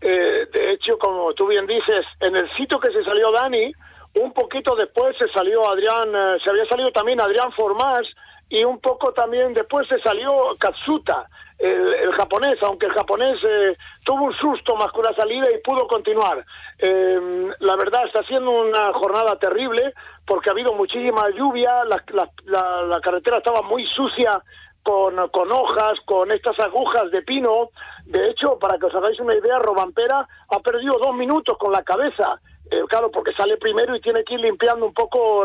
Eh, 0.00 0.46
de 0.52 0.72
hecho, 0.72 0.98
como 0.98 1.32
tú 1.32 1.46
bien 1.46 1.66
dices, 1.66 2.04
en 2.20 2.36
el 2.36 2.50
sitio 2.56 2.78
que 2.78 2.92
se 2.92 3.02
salió 3.04 3.32
Dani, 3.32 3.72
un 4.20 4.32
poquito 4.32 4.76
después 4.76 5.16
se 5.18 5.28
salió 5.28 5.68
Adrián, 5.70 6.10
se 6.42 6.50
había 6.50 6.66
salido 6.66 6.90
también 6.92 7.20
Adrián 7.20 7.50
Formás 7.52 8.02
y 8.48 8.62
un 8.62 8.78
poco 8.78 9.12
también 9.12 9.54
después 9.54 9.88
se 9.88 9.98
salió 10.00 10.28
Katsuta 10.58 11.26
el, 11.58 12.12
japonés, 12.12 12.62
aunque 12.62 12.86
el 12.86 12.92
japonés 12.92 13.38
eh, 13.48 13.76
tuvo 14.04 14.24
un 14.24 14.34
susto 14.34 14.76
más 14.76 14.92
que 14.92 15.00
una 15.00 15.14
salida 15.14 15.48
y 15.52 15.58
pudo 15.58 15.86
continuar. 15.86 16.44
Eh, 16.78 17.50
la 17.60 17.76
verdad 17.76 18.06
está 18.06 18.22
siendo 18.24 18.50
una 18.50 18.92
jornada 18.92 19.38
terrible 19.38 19.94
porque 20.26 20.50
ha 20.50 20.52
habido 20.52 20.72
muchísima 20.74 21.30
lluvia, 21.30 21.84
la, 21.84 22.02
la, 22.44 23.00
carretera 23.00 23.38
estaba 23.38 23.62
muy 23.62 23.86
sucia 23.86 24.42
con, 24.82 25.28
con, 25.28 25.52
hojas, 25.52 25.98
con 26.04 26.30
estas 26.32 26.58
agujas 26.60 27.10
de 27.10 27.22
pino. 27.22 27.70
De 28.04 28.30
hecho, 28.30 28.58
para 28.58 28.78
que 28.78 28.86
os 28.86 28.94
hagáis 28.94 29.18
una 29.20 29.34
idea, 29.34 29.58
Robampera 29.58 30.26
ha 30.48 30.60
perdido 30.60 30.98
dos 30.98 31.14
minutos 31.14 31.56
con 31.58 31.72
la 31.72 31.82
cabeza. 31.82 32.40
Eh, 32.70 32.82
claro, 32.88 33.10
porque 33.10 33.32
sale 33.34 33.58
primero 33.58 33.94
y 33.94 34.00
tiene 34.00 34.24
que 34.24 34.34
ir 34.34 34.40
limpiando 34.40 34.86
un 34.86 34.94
poco 34.94 35.44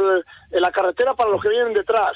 la 0.51 0.72
carretera 0.72 1.13
para 1.13 1.30
los 1.30 1.42
que 1.42 1.50
vienen 1.50 1.74
detrás. 1.74 2.13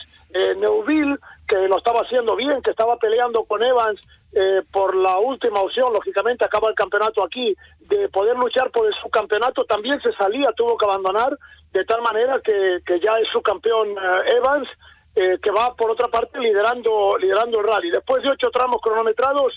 Neuville 0.57 1.17
que 1.47 1.67
lo 1.67 1.77
estaba 1.77 2.01
haciendo 2.01 2.35
bien, 2.35 2.61
que 2.61 2.71
estaba 2.71 2.97
peleando 2.97 3.43
con 3.43 3.63
Evans 3.63 3.99
eh, 4.33 4.61
por 4.71 4.95
la 4.95 5.17
última 5.19 5.61
opción, 5.61 5.93
lógicamente 5.93 6.45
acaba 6.45 6.69
el 6.69 6.75
campeonato 6.75 7.23
aquí, 7.23 7.55
de 7.79 8.09
poder 8.09 8.37
luchar 8.37 8.71
por 8.71 8.87
el 8.87 8.93
subcampeonato, 8.95 9.65
también 9.65 10.01
se 10.01 10.11
salía, 10.13 10.51
tuvo 10.55 10.77
que 10.77 10.85
abandonar, 10.85 11.37
de 11.71 11.85
tal 11.85 12.01
manera 12.01 12.39
que, 12.43 12.79
que 12.85 12.99
ya 12.99 13.19
es 13.19 13.27
subcampeón 13.31 13.89
eh, 13.89 14.37
Evans, 14.37 14.67
eh, 15.15 15.37
que 15.41 15.51
va 15.51 15.75
por 15.75 15.91
otra 15.91 16.07
parte 16.07 16.39
liderando, 16.39 17.17
liderando 17.19 17.59
el 17.59 17.67
rally. 17.67 17.91
Después 17.91 18.23
de 18.23 18.29
ocho 18.29 18.49
tramos 18.51 18.81
cronometrados, 18.81 19.53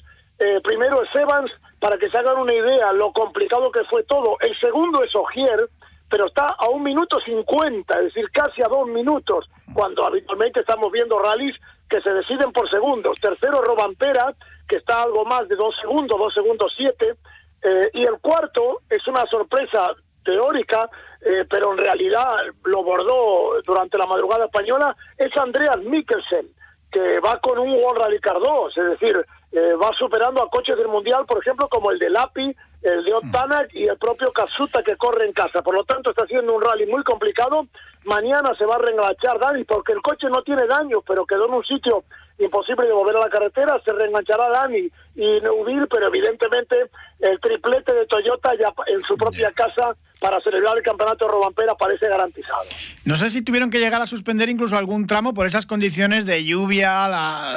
primero 0.64 1.02
es 1.02 1.08
Evans, 1.14 1.50
para 1.80 1.96
que 1.96 2.10
se 2.10 2.18
hagan 2.18 2.36
una 2.36 2.52
idea 2.52 2.92
lo 2.92 3.10
complicado 3.14 3.72
que 3.72 3.84
fue 3.84 4.02
todo. 4.02 4.36
El 4.40 4.54
segundo 4.60 5.02
es 5.02 5.14
Ogier, 5.14 5.70
pero 6.08 6.26
está 6.26 6.46
a 6.46 6.68
un 6.68 6.82
minuto 6.82 7.18
cincuenta, 7.20 7.98
es 7.98 8.04
decir, 8.06 8.30
casi 8.30 8.62
a 8.62 8.68
dos 8.68 8.86
minutos, 8.88 9.48
cuando 9.74 10.04
habitualmente 10.04 10.60
estamos 10.60 10.90
viendo 10.92 11.18
rallies 11.18 11.56
que 11.88 12.00
se 12.00 12.10
deciden 12.10 12.52
por 12.52 12.68
segundos. 12.70 13.18
Tercero, 13.20 13.62
Robampera, 13.62 14.34
que 14.68 14.76
está 14.76 15.02
algo 15.02 15.24
más 15.24 15.48
de 15.48 15.56
dos 15.56 15.74
segundos, 15.80 16.18
dos 16.18 16.34
segundos 16.34 16.72
siete. 16.76 17.14
Eh, 17.62 17.90
y 17.94 18.02
el 18.04 18.18
cuarto 18.20 18.82
es 18.90 19.06
una 19.08 19.24
sorpresa 19.26 19.94
teórica, 20.24 20.88
eh, 21.20 21.44
pero 21.48 21.72
en 21.72 21.78
realidad 21.78 22.34
lo 22.64 22.82
bordó 22.82 23.60
durante 23.64 23.96
la 23.98 24.06
madrugada 24.06 24.44
española, 24.44 24.94
es 25.16 25.34
Andreas 25.36 25.78
Mikkelsen, 25.78 26.48
que 26.90 27.20
va 27.20 27.38
con 27.40 27.58
un 27.58 27.72
World 27.72 28.02
Rally 28.02 28.20
Car 28.20 28.36
es 28.36 29.00
decir, 29.00 29.24
eh, 29.52 29.74
va 29.74 29.92
superando 29.98 30.42
a 30.42 30.50
coches 30.50 30.76
del 30.76 30.88
Mundial, 30.88 31.24
por 31.26 31.38
ejemplo, 31.38 31.68
como 31.68 31.90
el 31.90 31.98
de 31.98 32.10
Lapi, 32.10 32.54
el 32.82 33.04
de 33.04 33.14
Otanak 33.14 33.74
y 33.74 33.84
el 33.84 33.96
propio 33.96 34.32
Kazuta 34.32 34.82
que 34.82 34.96
corre 34.96 35.26
en 35.26 35.32
casa. 35.32 35.62
Por 35.62 35.74
lo 35.74 35.84
tanto, 35.84 36.10
está 36.10 36.24
haciendo 36.24 36.54
un 36.54 36.62
rally 36.62 36.86
muy 36.86 37.02
complicado. 37.02 37.66
Mañana 38.04 38.54
se 38.56 38.64
va 38.64 38.76
a 38.76 38.78
reenganchar 38.78 39.38
Dani 39.38 39.64
porque 39.64 39.92
el 39.92 40.02
coche 40.02 40.28
no 40.28 40.42
tiene 40.42 40.66
daño, 40.66 41.00
pero 41.06 41.26
quedó 41.26 41.46
en 41.46 41.54
un 41.54 41.64
sitio 41.64 42.04
imposible 42.38 42.86
de 42.86 42.92
volver 42.92 43.16
a 43.16 43.20
la 43.20 43.30
carretera. 43.30 43.80
Se 43.84 43.92
reenganchará 43.92 44.48
Dani 44.50 44.90
y 45.14 45.40
Neuville, 45.40 45.86
pero 45.88 46.08
evidentemente 46.08 46.76
el 47.20 47.40
triplete 47.40 47.94
de 47.94 48.06
Toyota 48.06 48.50
ya 48.58 48.72
en 48.86 49.00
su 49.02 49.16
propia 49.16 49.50
casa 49.52 49.96
para 50.20 50.40
celebrar 50.40 50.76
el 50.76 50.82
campeonato 50.82 51.26
de 51.26 51.30
Robampera 51.30 51.74
parece 51.74 52.08
garantizado. 52.08 52.64
No 53.04 53.16
sé 53.16 53.30
si 53.30 53.42
tuvieron 53.42 53.70
que 53.70 53.78
llegar 53.78 54.00
a 54.00 54.06
suspender 54.06 54.48
incluso 54.48 54.76
algún 54.76 55.06
tramo 55.06 55.34
por 55.34 55.46
esas 55.46 55.66
condiciones 55.66 56.26
de 56.26 56.44
lluvia, 56.44 57.08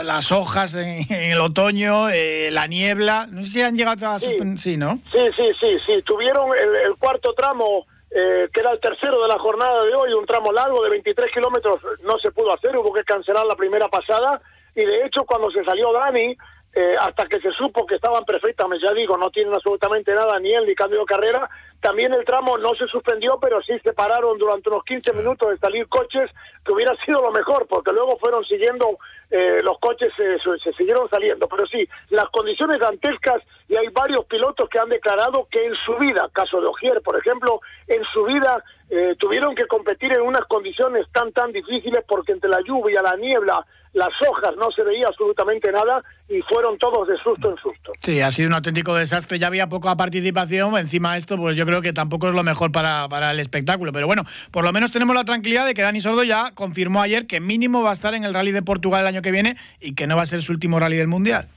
las 0.04 0.32
hojas 0.32 0.74
en, 0.76 1.06
el 1.10 1.40
otoño, 1.40 2.10
eh, 2.10 2.50
la 2.52 2.68
niebla. 2.68 3.28
No 3.30 3.44
sé 3.44 3.50
si 3.50 3.62
han 3.62 3.76
llegado 3.76 4.10
a 4.10 4.20
suspender. 4.20 4.60
Sí, 4.60 4.78
¿no? 4.78 5.00
Sí, 5.12 5.20
sí, 5.36 5.52
sí, 5.60 5.78
sí. 5.86 6.02
Tuvieron 6.04 6.50
el, 6.86 6.96
cuarto 6.98 7.34
tramo. 7.34 7.86
Eh, 8.12 8.50
que 8.52 8.62
era 8.62 8.72
el 8.72 8.80
tercero 8.80 9.22
de 9.22 9.28
la 9.28 9.38
jornada 9.38 9.84
de 9.84 9.94
hoy, 9.94 10.12
un 10.14 10.26
tramo 10.26 10.52
largo 10.52 10.84
de 10.84 10.90
23 10.90 11.32
kilómetros, 11.32 11.78
no 12.02 12.18
se 12.18 12.32
pudo 12.32 12.52
hacer, 12.52 12.76
hubo 12.76 12.92
que 12.92 13.04
cancelar 13.04 13.46
la 13.46 13.56
primera 13.56 13.88
pasada, 13.88 14.42
y 14.80 14.86
de 14.86 15.06
hecho 15.06 15.26
cuando 15.26 15.52
se 15.52 15.64
salió 15.64 15.92
Dani, 15.92 16.36
eh, 16.72 16.96
hasta 17.00 17.26
que 17.26 17.40
se 17.42 17.52
supo 17.52 17.86
que 17.86 17.96
estaban 17.96 18.24
perfectamente, 18.26 18.86
ya 18.86 18.94
digo, 18.94 19.18
no 19.18 19.32
tienen 19.32 19.54
absolutamente 19.54 20.14
nada, 20.14 20.40
ni 20.40 20.54
él 20.54 20.66
ni 20.68 20.76
cambio 20.76 21.00
de 21.00 21.06
carrera. 21.06 21.50
También 21.82 22.14
el 22.14 22.24
tramo 22.24 22.58
no 22.60 22.76
se 22.76 22.86
suspendió, 22.88 23.40
pero 23.42 23.60
sí 23.64 23.74
se 23.84 23.94
pararon 23.94 24.38
durante 24.38 24.70
unos 24.70 24.84
15 24.84 25.14
minutos 25.14 25.50
de 25.50 25.58
salir 25.58 25.88
coches, 25.88 26.30
que 26.64 26.74
hubiera 26.74 26.96
sido 27.06 27.22
lo 27.22 27.32
mejor, 27.32 27.66
porque 27.68 27.92
luego 27.92 28.18
fueron 28.20 28.46
siguiendo, 28.46 29.00
eh, 29.32 29.62
los 29.64 29.80
coches 29.80 30.10
se 30.16 30.74
siguieron 30.74 31.10
saliendo. 31.10 31.48
Pero 31.48 31.66
sí, 31.66 31.90
las 32.10 32.30
condiciones 32.30 32.80
dantescas, 32.80 33.42
y 33.68 33.76
hay 33.76 33.88
varios 33.88 34.26
pilotos 34.26 34.70
que 34.70 34.78
han 34.78 34.90
declarado 34.90 35.48
que 35.50 35.66
en 35.66 35.74
su 35.86 35.96
vida, 35.96 36.30
caso 36.34 36.62
de 36.62 36.68
Ogier, 36.68 37.02
por 37.02 37.18
ejemplo, 37.18 37.62
en 37.88 38.04
su 38.14 38.26
vida 38.26 38.64
eh, 38.90 39.16
tuvieron 39.20 39.54
que 39.56 39.66
competir 39.68 40.12
en 40.14 40.22
unas 40.22 40.46
condiciones 40.48 41.06
tan, 41.12 41.32
tan 41.32 41.52
difíciles, 41.52 42.04
porque 42.08 42.32
entre 42.32 42.50
la 42.50 42.60
lluvia, 42.62 43.02
la 43.02 43.16
niebla, 43.16 43.66
las 43.94 44.10
hojas 44.28 44.56
no 44.58 44.72
se 44.72 44.84
veía 44.84 45.08
absolutamente 45.08 45.72
nada 45.72 46.04
y 46.28 46.42
fueron 46.42 46.78
todos 46.78 47.08
de 47.08 47.18
susto 47.18 47.50
en 47.50 47.58
susto. 47.58 47.92
Sí, 48.00 48.22
ha 48.22 48.32
sido 48.32 48.48
un 48.48 48.54
auténtico 48.54 48.96
desastre. 48.96 49.40
Ya 49.40 49.48
había 49.48 49.68
poca 49.68 49.96
participación. 49.96 50.78
Encima 50.78 51.18
esto, 51.18 51.38
pues 51.38 51.56
yo 51.56 51.66
creo 51.66 51.82
que 51.82 51.94
tampoco 51.94 52.30
es 52.30 52.36
lo 52.36 52.44
mejor 52.44 52.72
para, 52.72 53.08
para 53.10 53.32
el 53.32 53.40
espectáculo. 53.40 53.92
Pero 53.92 54.08
bueno, 54.08 54.24
por 54.52 54.64
lo 54.64 54.72
menos 54.72 54.92
tenemos 54.92 55.16
la 55.16 55.24
tranquilidad 55.24 55.66
de 55.66 55.74
que 55.74 55.82
Dani 55.82 56.02
Sordo 56.02 56.24
ya 56.24 56.52
confirmó 56.54 57.02
ayer 57.02 57.28
que 57.28 57.40
mínimo 57.40 57.82
va 57.84 57.92
a 57.92 57.94
estar 57.94 58.14
en 58.14 58.24
el 58.24 58.34
Rally 58.34 58.52
de 58.52 58.62
Portugal 58.62 59.02
el 59.02 59.08
año 59.08 59.22
que 59.22 59.32
viene 59.32 59.56
y 59.80 59.96
que 59.96 60.08
no 60.08 60.16
va 60.16 60.24
a 60.24 60.28
ser 60.28 60.42
su 60.42 60.52
último 60.52 60.80
Rally 60.80 60.98
del 60.98 61.08
Mundial. 61.08 61.48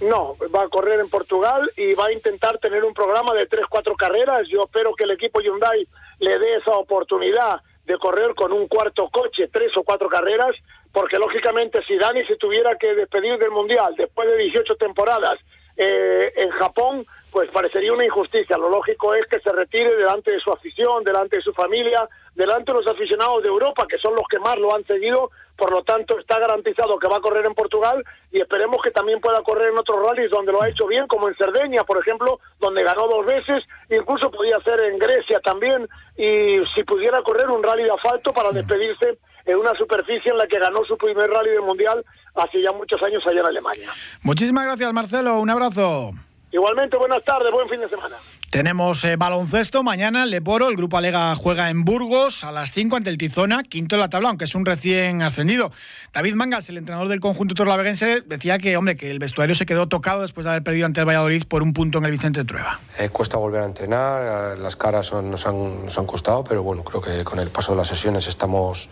No, 0.00 0.36
va 0.54 0.64
a 0.64 0.68
correr 0.68 1.00
en 1.00 1.08
Portugal 1.08 1.70
y 1.76 1.94
va 1.94 2.06
a 2.06 2.12
intentar 2.12 2.58
tener 2.58 2.84
un 2.84 2.92
programa 2.92 3.32
de 3.32 3.46
tres, 3.46 3.64
cuatro 3.68 3.94
carreras. 3.96 4.46
Yo 4.48 4.64
espero 4.64 4.94
que 4.94 5.04
el 5.04 5.12
equipo 5.12 5.40
Hyundai 5.40 5.88
le 6.20 6.38
dé 6.38 6.56
esa 6.56 6.72
oportunidad 6.72 7.60
de 7.84 7.98
correr 7.98 8.34
con 8.34 8.52
un 8.52 8.66
cuarto 8.66 9.08
coche, 9.10 9.48
tres 9.52 9.76
o 9.76 9.82
cuatro 9.84 10.08
carreras, 10.08 10.54
porque 10.92 11.18
lógicamente 11.18 11.82
si 11.86 11.96
Dani 11.96 12.24
se 12.26 12.36
tuviera 12.36 12.76
que 12.76 12.94
despedir 12.94 13.38
del 13.38 13.50
Mundial 13.50 13.94
después 13.96 14.28
de 14.30 14.36
18 14.38 14.76
temporadas 14.76 15.38
eh, 15.76 16.32
en 16.36 16.50
Japón, 16.50 17.06
pues 17.36 17.50
parecería 17.50 17.92
una 17.92 18.06
injusticia. 18.06 18.56
Lo 18.56 18.70
lógico 18.70 19.14
es 19.14 19.26
que 19.26 19.38
se 19.40 19.52
retire 19.52 19.94
delante 19.94 20.32
de 20.32 20.40
su 20.40 20.50
afición, 20.50 21.04
delante 21.04 21.36
de 21.36 21.42
su 21.42 21.52
familia, 21.52 22.08
delante 22.34 22.72
de 22.72 22.78
los 22.78 22.86
aficionados 22.86 23.42
de 23.42 23.50
Europa, 23.50 23.84
que 23.86 23.98
son 23.98 24.14
los 24.14 24.26
que 24.26 24.38
más 24.38 24.56
lo 24.56 24.74
han 24.74 24.86
seguido. 24.86 25.30
Por 25.54 25.70
lo 25.70 25.84
tanto, 25.84 26.18
está 26.18 26.38
garantizado 26.38 26.98
que 26.98 27.08
va 27.08 27.18
a 27.18 27.20
correr 27.20 27.44
en 27.44 27.52
Portugal 27.52 28.02
y 28.32 28.40
esperemos 28.40 28.80
que 28.82 28.90
también 28.90 29.20
pueda 29.20 29.42
correr 29.42 29.70
en 29.70 29.76
otros 29.76 30.02
rallies 30.02 30.30
donde 30.30 30.50
lo 30.50 30.62
ha 30.62 30.70
hecho 30.70 30.86
bien, 30.86 31.06
como 31.08 31.28
en 31.28 31.34
Cerdeña, 31.34 31.84
por 31.84 31.98
ejemplo, 31.98 32.40
donde 32.58 32.82
ganó 32.82 33.06
dos 33.06 33.26
veces. 33.26 33.62
Incluso 33.90 34.30
podía 34.30 34.58
ser 34.64 34.80
en 34.84 34.98
Grecia 34.98 35.38
también. 35.40 35.86
Y 36.16 36.64
si 36.74 36.84
pudiera 36.84 37.20
correr 37.22 37.50
un 37.50 37.62
rally 37.62 37.84
de 37.84 37.92
asfalto 37.92 38.32
para 38.32 38.50
despedirse 38.50 39.18
en 39.44 39.58
una 39.58 39.74
superficie 39.74 40.32
en 40.32 40.38
la 40.38 40.46
que 40.46 40.58
ganó 40.58 40.86
su 40.86 40.96
primer 40.96 41.28
rally 41.28 41.50
del 41.50 41.60
Mundial 41.60 42.02
hace 42.34 42.62
ya 42.62 42.72
muchos 42.72 43.02
años 43.02 43.22
allá 43.26 43.40
en 43.40 43.46
Alemania. 43.46 43.90
Muchísimas 44.22 44.64
gracias, 44.64 44.90
Marcelo. 44.94 45.38
Un 45.38 45.50
abrazo. 45.50 46.12
Igualmente, 46.52 46.96
buenas 46.96 47.24
tardes, 47.24 47.50
buen 47.52 47.68
fin 47.68 47.80
de 47.80 47.88
semana. 47.88 48.16
Tenemos 48.50 49.02
eh, 49.04 49.16
baloncesto 49.16 49.82
mañana 49.82 50.22
en 50.22 50.30
Leporo. 50.30 50.68
El 50.68 50.76
grupo 50.76 50.96
Alega 50.96 51.34
juega 51.34 51.68
en 51.68 51.84
Burgos 51.84 52.44
a 52.44 52.52
las 52.52 52.70
5 52.70 52.96
ante 52.96 53.10
el 53.10 53.18
Tizona, 53.18 53.64
quinto 53.64 53.96
en 53.96 54.00
la 54.00 54.08
tabla, 54.08 54.28
aunque 54.28 54.44
es 54.44 54.54
un 54.54 54.64
recién 54.64 55.20
ascendido. 55.20 55.72
David 56.12 56.34
Mangas, 56.34 56.68
el 56.68 56.78
entrenador 56.78 57.08
del 57.08 57.18
conjunto 57.18 57.56
torlaveguense, 57.56 58.22
decía 58.22 58.58
que, 58.58 58.76
hombre, 58.76 58.96
que 58.96 59.10
el 59.10 59.18
vestuario 59.18 59.56
se 59.56 59.66
quedó 59.66 59.88
tocado 59.88 60.22
después 60.22 60.44
de 60.44 60.50
haber 60.50 60.62
perdido 60.62 60.86
ante 60.86 61.00
el 61.00 61.06
Valladolid 61.06 61.42
por 61.48 61.62
un 61.62 61.72
punto 61.72 61.98
en 61.98 62.04
el 62.04 62.12
Vicente 62.12 62.44
Trueba. 62.44 62.78
Eh, 62.98 63.08
cuesta 63.08 63.36
volver 63.36 63.62
a 63.62 63.66
entrenar, 63.66 64.54
eh, 64.54 64.58
las 64.58 64.76
caras 64.76 65.12
nos, 65.12 65.46
han, 65.46 65.84
nos 65.84 65.98
han 65.98 66.06
costado, 66.06 66.44
pero 66.44 66.62
bueno, 66.62 66.84
creo 66.84 67.02
que 67.02 67.24
con 67.24 67.40
el 67.40 67.50
paso 67.50 67.72
de 67.72 67.78
las 67.78 67.88
sesiones 67.88 68.28
estamos, 68.28 68.88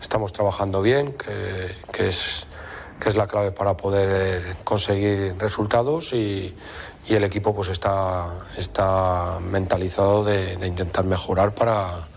estamos 0.00 0.32
trabajando 0.34 0.82
bien, 0.82 1.14
que, 1.14 1.74
que 1.90 2.08
es 2.08 2.46
que 3.00 3.08
es 3.08 3.16
la 3.16 3.26
clave 3.26 3.50
para 3.50 3.76
poder 3.76 4.56
conseguir 4.62 5.34
resultados 5.38 6.12
y, 6.12 6.54
y 7.08 7.14
el 7.14 7.24
equipo 7.24 7.54
pues 7.54 7.68
está, 7.70 8.26
está 8.56 9.40
mentalizado 9.40 10.22
de, 10.22 10.56
de 10.56 10.66
intentar 10.66 11.04
mejorar 11.04 11.54
para, 11.54 12.08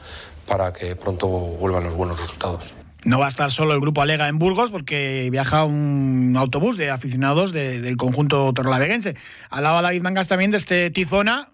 para 0.48 0.74
que 0.74 0.96
pronto 0.96 1.28
vuelvan 1.28 1.86
los 1.86 1.96
buenos 1.96 2.20
resultados. 2.20 2.74
No 3.06 3.20
va 3.20 3.26
a 3.26 3.30
estar 3.30 3.52
solo 3.52 3.74
el 3.74 3.82
grupo 3.82 4.02
Alega 4.02 4.30
en 4.30 4.40
Burgos 4.40 4.72
porque 4.72 5.28
viaja 5.30 5.66
un 5.66 6.36
autobús 6.38 6.78
de 6.78 6.90
aficionados 6.90 7.52
de, 7.52 7.82
del 7.82 7.98
conjunto 7.98 8.54
torlaveguense. 8.54 9.16
Hablaba 9.50 9.82
David 9.82 10.02
Mangas 10.02 10.28
también 10.28 10.52
de 10.52 10.58
este 10.58 10.90
Tizona. 10.90 11.50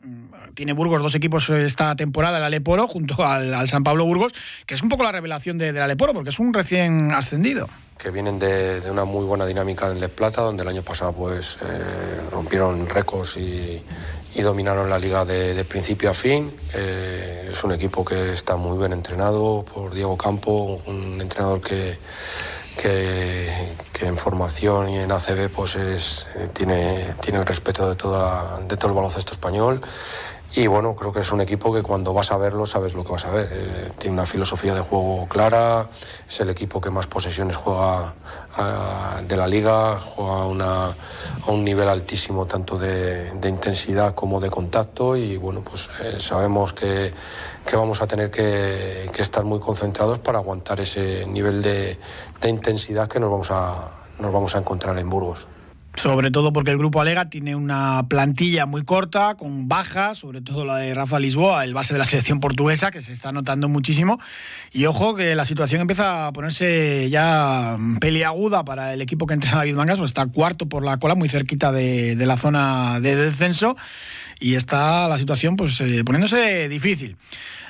Tiene 0.53 0.73
Burgos 0.73 1.01
dos 1.01 1.15
equipos 1.15 1.49
esta 1.49 1.95
temporada, 1.95 2.37
el 2.37 2.43
Aleporo 2.43 2.87
junto 2.87 3.25
al, 3.25 3.67
San 3.67 3.83
Pablo 3.83 4.05
Burgos, 4.05 4.33
que 4.65 4.75
es 4.75 4.81
un 4.81 4.89
poco 4.89 5.03
la 5.03 5.11
revelación 5.11 5.57
de, 5.57 5.71
del 5.71 5.81
Aleporo 5.81 6.13
porque 6.13 6.29
es 6.29 6.39
un 6.39 6.53
recién 6.53 7.11
ascendido 7.11 7.67
que 7.97 8.11
vienen 8.11 8.39
de, 8.39 8.79
de, 8.79 8.89
una 8.89 9.03
muy 9.03 9.25
buena 9.25 9.45
dinámica 9.45 9.91
en 9.91 9.99
Les 9.99 10.09
Plata, 10.09 10.41
donde 10.41 10.63
el 10.63 10.69
año 10.69 10.81
pasado 10.83 11.11
pues 11.11 11.59
eh, 11.61 12.21
rompieron 12.31 12.87
récords 12.87 13.35
y, 13.35 13.83
y, 14.35 14.41
dominaron 14.41 14.89
la 14.89 14.99
liga 14.99 15.25
de, 15.25 15.53
de 15.53 15.65
principio 15.65 16.09
a 16.09 16.13
fin. 16.13 16.53
Eh, 16.73 17.49
es 17.51 17.63
un 17.63 17.71
equipo 17.71 18.05
que 18.05 18.33
está 18.33 18.55
muy 18.55 18.77
bien 18.77 18.93
entrenado 18.93 19.63
por 19.63 19.93
Diego 19.93 20.17
Campo, 20.17 20.81
un 20.85 21.19
entrenador 21.19 21.61
que, 21.61 21.97
que, 22.81 23.47
que 23.91 24.05
en 24.05 24.17
formación 24.17 24.89
y 24.89 24.99
en 24.99 25.11
ACB 25.11 25.49
pues 25.49 25.75
es, 25.75 26.27
tiene, 26.53 27.15
tiene 27.21 27.39
el 27.39 27.45
respeto 27.45 27.89
de, 27.89 27.95
toda, 27.95 28.59
de 28.59 28.77
todo 28.77 28.87
el 28.89 28.95
baloncesto 28.95 29.33
español. 29.33 29.81
Y 30.55 30.65
bueno, 30.65 30.95
creo 30.95 31.13
que 31.13 31.19
es 31.19 31.31
un 31.31 31.41
equipo 31.41 31.71
que 31.71 31.83
cuando 31.83 32.11
vas 32.11 32.31
a 32.31 32.37
verlo 32.37 32.65
sabes 32.65 32.95
lo 32.95 33.03
que 33.03 33.11
vas 33.11 33.25
a 33.25 33.29
ver. 33.29 33.49
Eh, 33.51 33.91
tiene 33.99 34.15
una 34.15 34.25
filosofía 34.25 34.73
de 34.73 34.81
juego 34.81 35.27
clara, 35.27 35.87
es 36.27 36.39
el 36.39 36.49
equipo 36.49 36.81
que 36.81 36.89
más 36.89 37.05
posesiones 37.05 37.55
juega 37.55 38.15
a, 38.55 39.21
de 39.27 39.37
la 39.37 39.47
liga, 39.47 39.99
juega 39.99 40.95
a 41.45 41.51
un 41.51 41.63
nivel 41.63 41.87
altísimo 41.87 42.47
tanto 42.47 42.79
de, 42.79 43.31
intensidad 43.47 44.15
como 44.15 44.39
de 44.39 44.49
contacto 44.49 45.15
y 45.15 45.37
bueno, 45.37 45.61
pues 45.61 45.87
eh, 46.01 46.19
sabemos 46.19 46.73
que, 46.73 47.13
vamos 47.71 48.01
a 48.01 48.07
tener 48.07 48.31
que, 48.31 49.09
que, 49.13 49.21
estar 49.21 49.43
muy 49.43 49.59
concentrados 49.59 50.17
para 50.17 50.39
aguantar 50.39 50.79
ese 50.79 51.25
nivel 51.27 51.61
de, 51.61 51.99
de 52.41 52.49
intensidad 52.49 53.07
que 53.07 53.19
nos 53.19 53.29
vamos, 53.29 53.51
a, 53.51 53.89
nos 54.17 54.33
vamos 54.33 54.55
a 54.55 54.59
encontrar 54.59 54.97
en 54.97 55.09
Burgos 55.09 55.45
sobre 55.95 56.31
todo 56.31 56.53
porque 56.53 56.71
el 56.71 56.77
grupo 56.77 57.01
Alega 57.01 57.29
tiene 57.29 57.55
una 57.55 58.07
plantilla 58.07 58.65
muy 58.65 58.83
corta, 58.83 59.35
con 59.35 59.67
bajas, 59.67 60.19
sobre 60.19 60.41
todo 60.41 60.63
la 60.63 60.77
de 60.77 60.93
Rafa 60.93 61.19
Lisboa, 61.19 61.63
el 61.63 61.73
base 61.73 61.93
de 61.93 61.99
la 61.99 62.05
selección 62.05 62.39
portuguesa, 62.39 62.91
que 62.91 63.01
se 63.01 63.11
está 63.11 63.31
notando 63.31 63.67
muchísimo. 63.67 64.19
Y 64.71 64.85
ojo 64.85 65.15
que 65.15 65.35
la 65.35 65.45
situación 65.45 65.81
empieza 65.81 66.27
a 66.27 66.33
ponerse 66.33 67.09
ya 67.09 67.77
peliaguda 67.99 68.63
para 68.63 68.93
el 68.93 69.01
equipo 69.01 69.25
que 69.25 69.33
entrena 69.33 69.57
David 69.57 69.75
Mangas, 69.75 69.97
pues 69.97 70.11
está 70.11 70.25
cuarto 70.27 70.69
por 70.69 70.85
la 70.85 70.97
cola, 70.97 71.15
muy 71.15 71.27
cerquita 71.27 71.71
de, 71.71 72.15
de 72.15 72.25
la 72.25 72.37
zona 72.37 72.99
de 72.99 73.15
descenso, 73.15 73.75
y 74.39 74.55
está 74.55 75.07
la 75.07 75.17
situación 75.17 75.55
pues 75.55 75.79
eh, 75.81 76.03
poniéndose 76.03 76.69
difícil. 76.69 77.17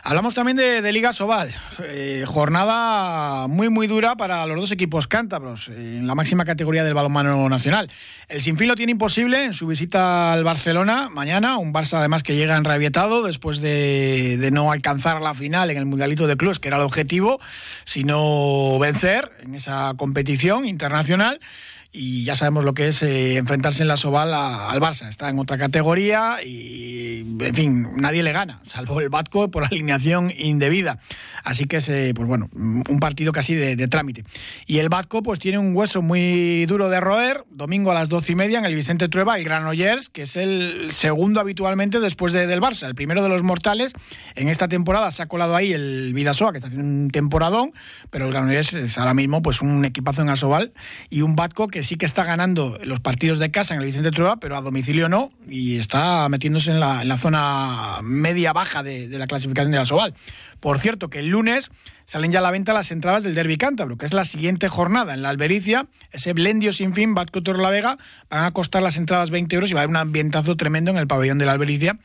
Hablamos 0.01 0.33
también 0.33 0.55
de, 0.55 0.91
Liga 0.93 1.11
Sobal. 1.11 1.53
Eh, 1.83 2.23
jornada 2.25 3.47
muy, 3.47 3.69
muy 3.69 3.85
dura 3.85 4.15
para 4.15 4.45
los 4.45 4.57
dos 4.57 4.71
equipos 4.71 5.07
cántabros 5.07 5.67
en 5.67 6.07
la 6.07 6.15
máxima 6.15 6.45
categoría 6.45 6.85
del 6.85 6.93
balonmano 6.93 7.49
nacional. 7.49 7.91
El 8.29 8.41
Sinfín 8.41 8.69
lo 8.69 8.75
tiene 8.75 8.93
imposible 8.93 9.43
en 9.43 9.53
su 9.53 9.67
visita 9.67 10.31
al 10.31 10.45
Barcelona 10.45 11.09
mañana. 11.09 11.57
Un 11.57 11.73
Barça, 11.73 11.97
además, 11.97 12.23
que 12.23 12.35
llega 12.35 12.55
enrabietado 12.55 13.23
después 13.23 13.59
de, 13.59 14.37
de 14.37 14.51
no 14.51 14.71
alcanzar 14.71 15.21
la 15.21 15.33
final 15.33 15.69
en 15.69 15.77
el 15.77 15.85
Mundialito 15.85 16.27
de 16.27 16.37
Clubes, 16.37 16.59
que 16.59 16.69
era 16.69 16.77
el 16.77 16.83
objetivo, 16.83 17.39
sino 17.83 18.79
vencer 18.79 19.31
en 19.41 19.55
esa 19.55 19.93
competición 19.97 20.65
internacional 20.65 21.41
y 21.91 22.23
ya 22.23 22.35
sabemos 22.35 22.63
lo 22.63 22.75
que 22.75 22.89
es 22.89 23.01
eh, 23.01 23.37
enfrentarse 23.37 23.81
en 23.81 23.87
la 23.87 23.97
Soval 23.97 24.31
al 24.33 24.79
Barça. 24.79 25.09
Está 25.09 25.27
en 25.29 25.39
otra 25.39 25.57
categoría 25.57 26.43
y, 26.43 27.25
en 27.39 27.55
fin, 27.55 27.87
nadie 27.95 28.21
le 28.21 28.31
gana, 28.31 28.61
salvo 28.67 29.01
el 29.01 29.09
Batco 29.09 29.49
por 29.49 29.63
alineación 29.71 30.31
indebida. 30.37 30.99
Así 31.43 31.65
que 31.65 31.77
es, 31.77 31.89
eh, 31.89 32.13
pues 32.15 32.27
bueno, 32.27 32.49
un 32.53 32.99
partido 32.99 33.31
casi 33.31 33.55
de, 33.55 33.75
de, 33.75 33.87
trámite. 33.87 34.23
Y 34.67 34.77
el 34.77 34.89
Batco, 34.89 35.23
pues 35.23 35.39
tiene 35.39 35.57
un 35.57 35.75
hueso 35.75 36.03
muy 36.03 36.65
duro 36.67 36.89
de 36.89 36.99
roer, 36.99 37.43
domingo 37.49 37.89
a 37.89 37.95
las 37.95 38.09
doce 38.09 38.33
y 38.33 38.35
media 38.35 38.59
en 38.59 38.65
el 38.65 38.75
Vicente 38.75 39.09
Trueba, 39.09 39.37
el 39.37 39.43
Granollers, 39.43 40.09
que 40.09 40.23
es 40.23 40.35
el 40.35 40.91
segundo 40.91 41.39
habitualmente 41.39 41.99
después 41.99 42.33
de, 42.33 42.45
del 42.45 42.61
Barça, 42.61 42.85
el 42.85 42.93
primero 42.93 43.23
de 43.23 43.29
los 43.29 43.41
mortales. 43.41 43.93
En 44.35 44.47
esta 44.47 44.67
temporada 44.67 45.09
se 45.09 45.23
ha 45.23 45.27
colado 45.27 45.55
ahí 45.55 45.73
el 45.73 46.13
Vidasoa, 46.13 46.51
que 46.51 46.59
está 46.59 46.67
haciendo 46.67 46.87
un 46.87 47.09
temporadón, 47.09 47.73
pero 48.11 48.25
el 48.25 48.31
Granollers 48.31 48.73
es 48.73 48.97
ahora 48.99 49.15
mismo 49.15 49.41
pues 49.41 49.61
un 49.61 49.83
equipazo 49.85 50.21
en 50.21 50.29
Asobal 50.29 50.71
y 51.09 51.21
un 51.21 51.35
Batco 51.35 51.67
que 51.67 51.78
sí 51.83 51.95
que 51.95 52.05
está 52.05 52.23
ganando 52.23 52.77
los 52.83 52.99
partidos 52.99 53.39
de 53.39 53.51
casa 53.51 53.73
en 53.73 53.79
el 53.79 53.85
Vicente 53.85 54.11
Trueba, 54.11 54.37
pero 54.37 54.55
a 54.55 54.61
domicilio 54.61 55.09
no, 55.09 55.31
y 55.47 55.77
está 55.77 56.27
metiéndose 56.29 56.71
en 56.71 56.79
la, 56.79 57.01
en 57.01 57.07
la 57.07 57.17
zona 57.17 57.99
media-baja 58.01 58.83
de, 58.83 59.07
de, 59.07 59.17
la 59.17 59.27
clasificación 59.27 59.71
de 59.71 59.77
la 59.77 59.85
Soval. 59.85 60.13
Por 60.59 60.79
cierto, 60.79 61.09
que 61.09 61.19
el 61.19 61.27
lunes 61.27 61.69
salen 62.05 62.31
ya 62.31 62.39
a 62.39 62.41
la 62.41 62.51
venta 62.51 62.73
las 62.73 62.91
entradas 62.91 63.23
del 63.23 63.35
Derby 63.35 63.57
Cántabro, 63.57 63.97
que 63.97 64.05
es 64.05 64.13
la 64.13 64.25
siguiente 64.25 64.67
jornada 64.67 65.13
en 65.13 65.21
la 65.21 65.29
Albericia, 65.29 65.85
ese 66.11 66.33
Blendio 66.33 66.73
sin 66.73 66.93
fin, 66.93 67.13
Batco 67.13 67.39
La 67.53 67.69
Vega, 67.69 67.97
van 68.29 68.45
a 68.45 68.51
costar 68.51 68.81
las 68.81 68.97
entradas 68.97 69.29
20 69.29 69.55
euros 69.55 69.71
y 69.71 69.73
va 69.73 69.81
a 69.81 69.83
haber 69.83 69.91
un 69.91 69.97
ambientazo 69.97 70.55
tremendo 70.57 70.91
en 70.91 70.97
el 70.97 71.07
pabellón 71.07 71.37
de 71.37 71.45
la 71.45 71.53
Albericia 71.53 71.99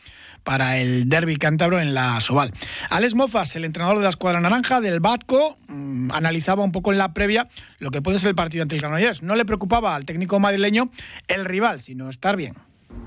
para 0.45 0.77
el 0.77 1.09
derby 1.09 1.37
cántabro 1.37 1.81
en 1.81 1.95
la 1.95 2.21
Soval. 2.21 2.53
Alex 2.91 3.15
Mozas, 3.15 3.57
el 3.57 3.65
entrenador 3.65 3.97
de 3.97 4.05
la 4.05 4.11
escuadra 4.11 4.41
naranja 4.41 4.81
del 4.81 5.01
Batco, 5.01 5.57
mmm, 5.69 6.11
analizaba 6.13 6.63
un 6.63 6.71
poco 6.71 6.93
en 6.93 6.99
la 6.99 7.13
previa 7.15 7.49
lo 7.79 7.91
que 7.91 8.03
puede 8.03 8.19
ser 8.19 8.29
el 8.29 8.35
partido 8.35 8.63
ante 8.63 8.77
el 8.77 8.83
Granollers. 8.83 9.23
No 9.23 9.35
le 9.35 9.45
preocupaba 9.45 9.97
al 9.97 10.05
técnico 10.05 10.39
madrileño 10.39 10.91
el 11.27 11.45
rival, 11.45 11.81
sino 11.81 12.11
estar 12.11 12.37
bien. 12.37 12.55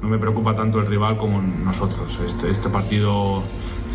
No 0.02 0.10
me 0.10 0.18
preocupa 0.18 0.54
tanto 0.54 0.80
el 0.80 0.88
rival 0.88 1.18
como 1.18 1.42
nosotros. 1.42 2.20
Este, 2.24 2.50
este 2.50 2.70
partido 2.70 3.44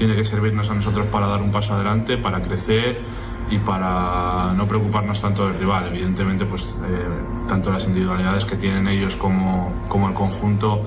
tiene 0.02 0.16
que 0.16 0.24
servirnos 0.24 0.68
a 0.68 0.74
nosotros 0.74 1.06
para 1.12 1.28
dar 1.28 1.40
un 1.40 1.52
paso 1.52 1.74
adelante, 1.74 2.18
para 2.18 2.42
crecer 2.42 3.00
y 3.48 3.58
para 3.58 4.52
no 4.52 4.66
preocuparnos 4.66 5.20
tanto 5.20 5.46
del 5.46 5.56
rival. 5.56 5.86
Evidentemente, 5.90 6.44
pues 6.44 6.74
eh, 6.84 7.46
tanto 7.46 7.70
las 7.70 7.86
individualidades 7.86 8.44
que 8.44 8.56
tienen 8.56 8.88
ellos 8.88 9.14
como, 9.14 9.72
como 9.86 10.08
el 10.08 10.14
conjunto 10.14 10.84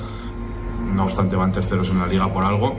no 0.94 1.04
obstante 1.04 1.38
van 1.38 1.54
terceros 1.54 1.90
en 1.92 2.00
la 2.00 2.08
liga 2.08 2.28
por 2.28 2.44
algo, 2.44 2.78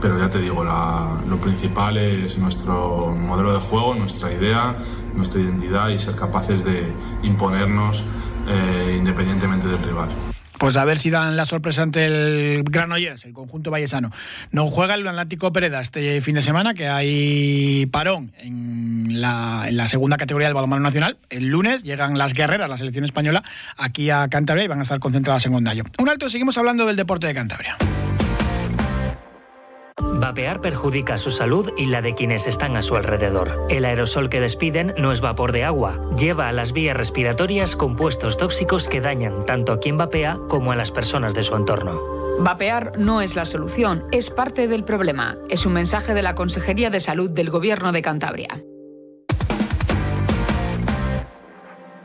pero 0.00 0.18
ya 0.18 0.28
te 0.28 0.40
digo, 0.40 0.64
lo 0.64 1.36
principal 1.36 1.98
es 1.98 2.36
nuestro 2.36 3.14
modelo 3.14 3.52
de 3.52 3.60
juego, 3.60 3.94
nuestra 3.94 4.32
idea, 4.32 4.76
nuestra 5.14 5.40
identidad 5.40 5.88
y 5.90 6.00
ser 6.00 6.16
capaces 6.16 6.64
de 6.64 6.92
imponernos 7.22 8.04
eh, 8.48 8.96
independientemente 8.98 9.68
del 9.68 9.78
rival. 9.78 10.33
Pues 10.58 10.76
a 10.76 10.84
ver 10.84 10.98
si 10.98 11.10
dan 11.10 11.36
la 11.36 11.44
sorpresa 11.44 11.82
ante 11.82 12.06
el 12.06 12.62
Granollers, 12.64 13.24
el 13.24 13.32
conjunto 13.32 13.70
vallesano. 13.70 14.10
No 14.50 14.68
juega 14.68 14.94
el 14.94 15.06
Atlántico 15.06 15.52
Pereda 15.52 15.80
este 15.80 16.20
fin 16.20 16.34
de 16.34 16.42
semana, 16.42 16.74
que 16.74 16.88
hay 16.88 17.86
parón 17.86 18.32
en 18.38 19.20
la, 19.20 19.64
en 19.66 19.76
la 19.76 19.88
segunda 19.88 20.16
categoría 20.16 20.48
del 20.48 20.54
balonmano 20.54 20.82
nacional. 20.82 21.18
El 21.30 21.46
lunes 21.46 21.82
llegan 21.82 22.18
las 22.18 22.34
guerreras, 22.34 22.70
la 22.70 22.76
selección 22.76 23.04
española, 23.04 23.42
aquí 23.76 24.10
a 24.10 24.28
Cantabria 24.28 24.64
y 24.64 24.68
van 24.68 24.80
a 24.80 24.82
estar 24.82 24.98
concentradas 25.00 25.44
en 25.46 25.54
Ondallo. 25.54 25.84
Un 25.98 26.08
alto, 26.08 26.28
seguimos 26.28 26.56
hablando 26.58 26.86
del 26.86 26.96
deporte 26.96 27.26
de 27.26 27.34
Cantabria. 27.34 27.76
Vapear 30.24 30.62
perjudica 30.62 31.18
su 31.18 31.30
salud 31.30 31.70
y 31.76 31.84
la 31.84 32.00
de 32.00 32.14
quienes 32.14 32.46
están 32.46 32.78
a 32.78 32.82
su 32.82 32.96
alrededor. 32.96 33.66
El 33.68 33.84
aerosol 33.84 34.30
que 34.30 34.40
despiden 34.40 34.94
no 34.96 35.12
es 35.12 35.20
vapor 35.20 35.52
de 35.52 35.64
agua, 35.64 36.00
lleva 36.16 36.48
a 36.48 36.52
las 36.52 36.72
vías 36.72 36.96
respiratorias 36.96 37.76
compuestos 37.76 38.38
tóxicos 38.38 38.88
que 38.88 39.02
dañan 39.02 39.44
tanto 39.44 39.70
a 39.74 39.80
quien 39.80 39.98
vapea 39.98 40.38
como 40.48 40.72
a 40.72 40.76
las 40.76 40.90
personas 40.90 41.34
de 41.34 41.42
su 41.42 41.54
entorno. 41.54 42.00
Vapear 42.40 42.92
no 42.96 43.20
es 43.20 43.36
la 43.36 43.44
solución, 43.44 44.04
es 44.12 44.30
parte 44.30 44.66
del 44.66 44.84
problema. 44.84 45.36
Es 45.50 45.66
un 45.66 45.74
mensaje 45.74 46.14
de 46.14 46.22
la 46.22 46.34
Consejería 46.34 46.88
de 46.88 47.00
Salud 47.00 47.28
del 47.28 47.50
Gobierno 47.50 47.92
de 47.92 48.00
Cantabria. 48.00 48.64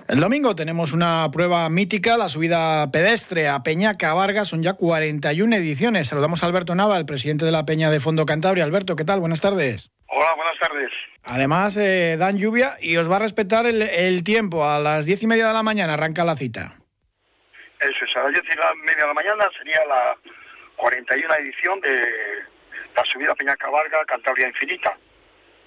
El 0.09 0.21
domingo 0.21 0.55
tenemos 0.55 0.91
una 0.91 1.29
prueba 1.31 1.69
mítica, 1.69 2.17
la 2.17 2.29
subida 2.29 2.89
pedestre 2.91 3.47
a 3.47 3.59
Peñaca 3.59 4.11
Vargas. 4.15 4.47
Son 4.47 4.63
ya 4.63 4.73
41 4.73 5.55
ediciones. 5.55 6.07
Saludamos 6.07 6.41
a 6.41 6.47
Alberto 6.47 6.73
Nava, 6.73 6.97
el 6.97 7.05
presidente 7.05 7.45
de 7.45 7.51
la 7.51 7.63
Peña 7.63 7.91
de 7.91 7.99
Fondo 7.99 8.25
Cantabria. 8.25 8.63
Alberto, 8.63 8.95
¿qué 8.95 9.05
tal? 9.05 9.19
Buenas 9.19 9.39
tardes. 9.39 9.91
Hola, 10.07 10.33
buenas 10.35 10.57
tardes. 10.57 10.89
Además, 11.25 11.77
eh, 11.77 12.17
dan 12.17 12.39
lluvia 12.39 12.71
y 12.81 12.97
os 12.97 13.07
va 13.07 13.17
a 13.17 13.19
respetar 13.19 13.67
el, 13.67 14.23
tiempo. 14.23 14.67
A 14.67 14.79
las 14.79 15.05
diez 15.05 15.21
y 15.21 15.27
media 15.27 15.45
de 15.45 15.53
la 15.53 15.61
mañana 15.61 15.93
arranca 15.93 16.23
la 16.23 16.35
cita. 16.35 16.73
Eso 17.79 18.05
es, 18.05 18.17
a 18.17 18.23
las 18.23 18.33
diez 18.33 18.45
y 18.45 18.79
media 18.83 19.03
de 19.03 19.07
la 19.09 19.13
mañana 19.13 19.47
sería 19.59 19.85
la 19.85 20.17
41 20.75 21.35
edición 21.35 21.79
de 21.81 21.91
la 22.97 23.05
subida 23.13 23.35
Peñaca 23.35 23.69
Vargas, 23.69 24.07
Cantabria 24.07 24.47
Infinita. 24.47 24.97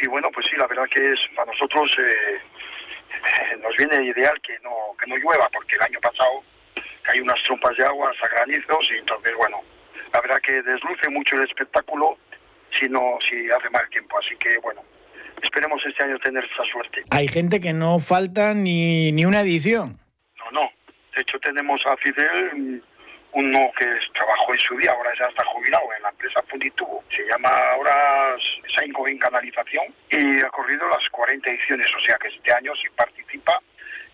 Y 0.00 0.08
bueno, 0.08 0.30
pues 0.34 0.46
sí, 0.50 0.56
la 0.56 0.66
verdad 0.66 0.86
que 0.90 1.04
es 1.04 1.20
para 1.36 1.52
nosotros... 1.52 1.96
Eh, 2.00 2.40
nos 3.62 3.76
viene 3.76 4.04
ideal 4.04 4.40
que 4.42 4.58
no, 4.60 4.96
que 4.98 5.06
no 5.06 5.16
llueva, 5.16 5.48
porque 5.52 5.76
el 5.76 5.82
año 5.82 6.00
pasado 6.00 6.42
hay 7.12 7.20
unas 7.20 7.42
trompas 7.44 7.76
de 7.76 7.84
agua 7.84 8.10
a 8.10 8.28
granizos 8.28 8.88
y 8.90 8.98
entonces, 8.98 9.32
bueno, 9.36 9.60
la 10.12 10.20
verdad 10.20 10.40
que 10.40 10.62
desluce 10.62 11.08
mucho 11.10 11.36
el 11.36 11.44
espectáculo 11.44 12.18
si 12.78 12.88
no 12.88 13.18
si 13.28 13.50
hace 13.50 13.70
mal 13.70 13.88
tiempo. 13.90 14.18
Así 14.18 14.36
que, 14.36 14.58
bueno, 14.58 14.82
esperemos 15.42 15.80
este 15.86 16.04
año 16.04 16.18
tener 16.18 16.44
esa 16.44 16.64
suerte. 16.70 17.02
Hay 17.10 17.28
gente 17.28 17.60
que 17.60 17.72
no 17.72 17.98
falta 17.98 18.54
ni, 18.54 19.12
ni 19.12 19.24
una 19.24 19.40
edición. 19.40 19.98
No, 20.38 20.50
no. 20.52 20.70
De 21.14 21.22
hecho, 21.22 21.38
tenemos 21.40 21.80
a 21.86 21.96
Fidel 21.98 22.82
uno 23.32 23.70
que 23.78 23.86
trabajó 24.14 24.52
en 24.52 24.60
su 24.60 24.76
día, 24.76 24.90
ahora 24.92 25.10
ya 25.18 25.26
está 25.26 25.44
jubilado 25.44 25.84
en 25.96 26.02
la 26.02 26.10
empresa 26.10 26.42
Funditubo, 26.48 27.02
se 27.10 27.24
llama 27.24 27.48
ahora 27.72 28.36
Sainco 28.76 29.08
en 29.08 29.18
Canalización 29.18 29.84
y 30.10 30.40
ha 30.40 30.48
corrido 30.50 30.88
las 30.88 31.08
40 31.10 31.50
ediciones, 31.50 31.86
o 31.96 32.00
sea 32.04 32.16
que 32.18 32.28
este 32.28 32.52
año 32.52 32.72
si 32.76 32.88
participa 32.90 33.58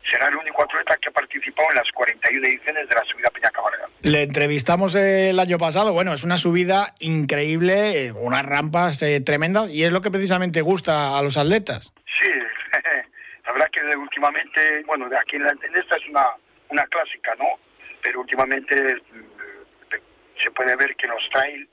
será 0.08 0.28
el 0.28 0.36
único 0.36 0.62
atleta 0.62 0.96
que 0.96 1.08
ha 1.08 1.12
participado 1.12 1.68
en 1.70 1.76
las 1.76 1.90
41 1.92 2.46
ediciones 2.46 2.88
de 2.88 2.94
la 2.94 3.04
subida 3.04 3.30
Peña 3.30 3.50
Cabarga. 3.50 3.88
Le 4.02 4.22
entrevistamos 4.22 4.94
el 4.94 5.38
año 5.38 5.58
pasado, 5.58 5.92
bueno, 5.92 6.12
es 6.14 6.24
una 6.24 6.36
subida 6.36 6.94
increíble, 7.00 8.06
eh, 8.06 8.12
unas 8.12 8.46
rampas 8.46 9.02
eh, 9.02 9.20
tremendas 9.20 9.68
y 9.68 9.84
es 9.84 9.92
lo 9.92 10.00
que 10.00 10.10
precisamente 10.10 10.62
gusta 10.62 11.18
a 11.18 11.22
los 11.22 11.36
atletas. 11.36 11.92
Sí, 12.20 12.30
la 13.44 13.52
verdad 13.52 13.68
que 13.72 13.96
últimamente, 13.96 14.82
bueno, 14.86 15.08
de 15.08 15.16
aquí 15.16 15.36
en, 15.36 15.44
la, 15.44 15.50
en 15.50 15.76
esta 15.76 15.96
es 15.96 16.08
una, 16.08 16.26
una 16.70 16.84
clásica, 16.84 17.34
¿no? 17.34 17.67
Pero 18.02 18.20
últimamente 18.20 18.74
mm, 18.94 20.42
se 20.42 20.50
puede 20.52 20.76
ver 20.76 20.94
que 20.96 21.06
los 21.06 21.28
trail 21.30 21.68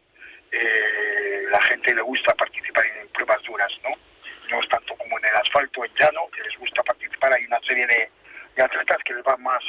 eh, 0.52 1.46
la 1.50 1.62
gente 1.62 1.94
le 1.94 2.02
gusta 2.02 2.34
participar 2.36 2.86
en 2.86 3.08
pruebas 3.10 3.42
duras, 3.44 3.72
¿no? 3.84 3.90
No 4.50 4.62
es 4.62 4.70
tanto 4.70 4.96
como 4.96 5.18
en 5.20 5.26
el 5.26 5.36
asfalto, 5.36 5.84
en 5.84 5.92
llano, 5.96 6.28
que 6.34 6.44
les 6.44 6.58
gusta 6.58 6.84
participar. 6.84 7.34
Hay 7.34 7.46
una 7.46 7.60
serie 7.62 7.86
de, 7.88 8.10
atletas 8.62 8.98
que 9.04 9.14
les 9.14 9.24
va 9.24 9.36
más 9.38 9.64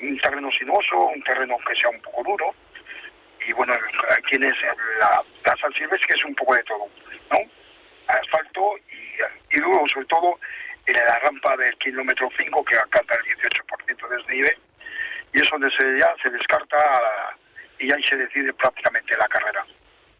un 0.00 0.18
terreno 0.18 0.50
sinuoso, 0.50 0.96
un 0.96 1.22
terreno 1.22 1.56
que 1.66 1.74
sea 1.74 1.90
un 1.90 2.00
poco 2.00 2.22
duro. 2.24 2.54
Y 3.46 3.52
bueno, 3.52 3.74
hay 3.74 4.22
quienes 4.22 4.52
la, 4.98 5.22
la 5.44 5.56
San 5.56 5.72
Silvestre 5.74 6.16
es 6.16 6.24
un 6.24 6.34
poco 6.34 6.54
de 6.54 6.62
todo, 6.64 6.86
¿no? 7.30 7.38
Asfalto 8.06 8.76
y 9.50 9.60
duro, 9.60 9.86
sobre 9.88 10.06
todo 10.06 10.38
en 10.86 10.96
la 10.96 11.18
rampa 11.20 11.56
del 11.56 11.76
kilómetro 11.78 12.28
5 12.36 12.64
que 12.64 12.76
alcanza 12.76 13.14
el 13.14 13.36
18% 13.36 14.08
de 14.08 14.16
desnivel 14.16 14.58
y 15.32 15.40
es 15.40 15.50
donde 15.50 15.68
se, 15.76 15.98
ya 15.98 16.14
se 16.22 16.30
descarta 16.30 16.76
y 17.78 17.92
ahí 17.92 18.02
se 18.08 18.16
decide 18.16 18.52
prácticamente 18.54 19.16
la 19.18 19.26
carrera. 19.26 19.66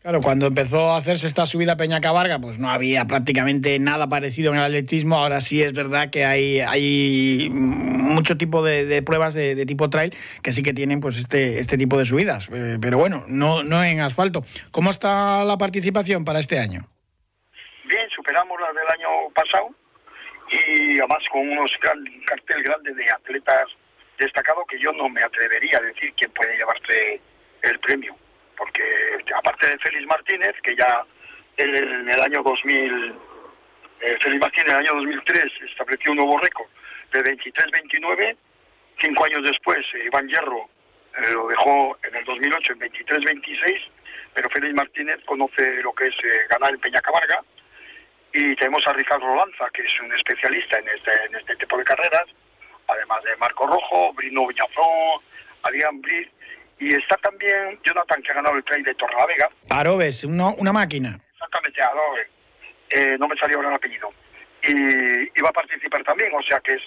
Claro, 0.02 0.20
cuando 0.20 0.48
empezó 0.48 0.92
a 0.92 0.98
hacerse 0.98 1.26
esta 1.26 1.46
subida 1.46 1.78
Peña 1.78 1.98
Cabarga, 1.98 2.38
pues 2.38 2.58
no 2.58 2.68
había 2.68 3.06
prácticamente 3.06 3.78
nada 3.78 4.06
parecido 4.06 4.52
en 4.52 4.58
el 4.58 4.64
atletismo. 4.64 5.16
Ahora 5.16 5.40
sí 5.40 5.62
es 5.62 5.72
verdad 5.72 6.10
que 6.10 6.26
hay, 6.26 6.60
hay 6.60 7.48
mucho 7.50 8.36
tipo 8.36 8.62
de, 8.62 9.02
pruebas 9.02 9.32
de, 9.32 9.64
tipo 9.64 9.88
trail 9.88 10.14
que 10.42 10.52
sí 10.52 10.62
que 10.62 10.74
tienen 10.74 11.00
pues 11.00 11.16
este, 11.16 11.58
este 11.58 11.78
tipo 11.78 11.96
de 11.96 12.04
subidas. 12.04 12.50
Eh, 12.52 12.76
pero 12.82 12.98
bueno, 12.98 13.24
no, 13.28 13.62
no 13.62 13.82
en 13.82 14.00
asfalto. 14.00 14.42
¿Cómo 14.72 14.90
está 14.90 15.42
la 15.42 15.56
participación 15.56 16.26
para 16.26 16.38
este 16.38 16.58
año? 16.58 16.86
Bien, 17.86 18.06
superamos 18.14 18.60
la 18.60 18.78
del 18.78 18.90
año 18.90 19.30
pasado 19.34 19.70
y 20.54 20.98
además 20.98 21.22
con 21.30 21.48
unos 21.48 21.70
gran, 21.80 22.04
cartel 22.26 22.62
grande 22.62 22.94
de 22.94 23.10
atletas 23.10 23.66
destacados 24.18 24.64
que 24.68 24.78
yo 24.78 24.92
no 24.92 25.08
me 25.08 25.22
atrevería 25.22 25.78
a 25.78 25.82
decir 25.82 26.12
quién 26.16 26.30
puede 26.32 26.56
llevarse 26.56 27.20
el 27.62 27.78
premio, 27.80 28.16
porque 28.56 28.82
aparte 29.34 29.66
de 29.66 29.78
Félix 29.78 30.06
Martínez, 30.06 30.54
que 30.62 30.76
ya 30.76 31.04
en 31.56 32.08
el 32.08 32.20
año 32.20 32.42
2000, 32.42 33.14
eh, 34.00 34.16
Félix 34.20 34.40
Martínez 34.40 34.68
en 34.68 34.72
el 34.72 34.86
año 34.86 34.94
2003 34.94 35.44
estableció 35.70 36.12
un 36.12 36.18
nuevo 36.18 36.38
récord 36.38 36.66
de 37.12 37.20
23-29, 37.20 38.36
cinco 39.00 39.24
años 39.24 39.42
después 39.42 39.78
eh, 39.94 40.04
Iván 40.06 40.28
Hierro 40.28 40.68
eh, 41.16 41.32
lo 41.32 41.48
dejó 41.48 41.98
en 42.02 42.14
el 42.14 42.24
2008 42.24 42.72
en 42.74 42.78
23-26, 42.80 43.88
pero 44.34 44.50
Félix 44.50 44.74
Martínez 44.74 45.18
conoce 45.24 45.82
lo 45.82 45.92
que 45.92 46.06
es 46.06 46.14
ganar 46.50 46.70
en 46.70 46.80
Peñacabarga, 46.80 47.40
y 48.34 48.56
tenemos 48.56 48.84
a 48.86 48.92
Ricardo 48.92 49.32
Lanza, 49.36 49.70
que 49.72 49.82
es 49.82 50.00
un 50.00 50.12
especialista 50.12 50.76
en 50.78 50.88
este, 50.88 51.12
en 51.26 51.36
este 51.36 51.54
tipo 51.54 51.78
de 51.78 51.84
carreras, 51.84 52.24
además 52.88 53.22
de 53.22 53.36
Marco 53.36 53.64
Rojo, 53.64 54.12
Brino 54.12 54.48
Villazón, 54.48 55.22
Adrián 55.62 56.00
Briz, 56.00 56.28
y 56.80 56.92
está 56.94 57.16
también 57.18 57.78
Jonathan, 57.84 58.20
que 58.22 58.32
ha 58.32 58.34
ganado 58.34 58.56
el 58.56 58.64
trail 58.64 58.82
de 58.82 58.94
Torrelavega. 58.96 59.48
Arobes, 59.70 60.24
una 60.24 60.72
máquina. 60.72 61.20
Exactamente, 61.32 61.80
Arobes. 61.80 62.28
Eh, 62.90 63.16
no 63.20 63.28
me 63.28 63.36
salió 63.36 63.58
ahora 63.58 63.68
el 63.68 63.76
apellido. 63.76 64.12
Y, 64.64 65.40
va 65.40 65.50
a 65.50 65.52
participar 65.52 66.02
también, 66.02 66.32
o 66.34 66.42
sea 66.42 66.58
que 66.60 66.74
es 66.74 66.82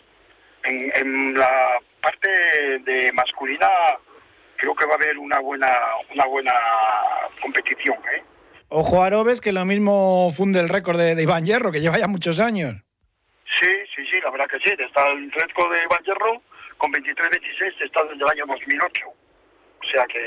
en, 0.64 0.92
en 0.96 1.34
la 1.34 1.80
parte 2.02 2.30
de 2.80 3.12
masculina 3.14 3.70
creo 4.58 4.76
que 4.76 4.86
va 4.86 4.94
a 4.94 4.96
haber 4.96 5.18
una 5.18 5.40
buena 5.40 5.72
una 6.12 6.26
buena 6.26 6.54
competición, 7.40 7.98
¿eh? 8.14 8.24
Ojo 8.70 9.02
a 9.02 9.08
Arobes, 9.08 9.40
que 9.40 9.52
lo 9.52 9.64
mismo 9.66 10.32
funde 10.36 10.60
el 10.60 10.70
récord 10.70 10.98
de, 10.98 11.22
Iván 11.22 11.46
Hierro, 11.46 11.72
que 11.72 11.80
lleva 11.80 11.98
ya 11.98 12.08
muchos 12.08 12.40
años. 12.40 12.76
Sí, 13.60 13.70
sí, 13.96 14.06
sí, 14.12 14.20
la 14.22 14.30
verdad 14.30 14.48
que 14.48 14.60
sí. 14.60 14.76
Está 14.78 15.08
el 15.10 15.32
récord 15.32 15.74
de 15.74 15.84
Iván 15.84 16.04
Hierro 16.04 16.42
con 16.78 16.92
23-26, 16.92 17.86
está 17.86 18.04
desde 18.04 18.24
el 18.24 18.30
año 18.30 18.46
2008. 18.46 19.08
O 19.08 19.90
sea 19.90 20.06
que, 20.06 20.20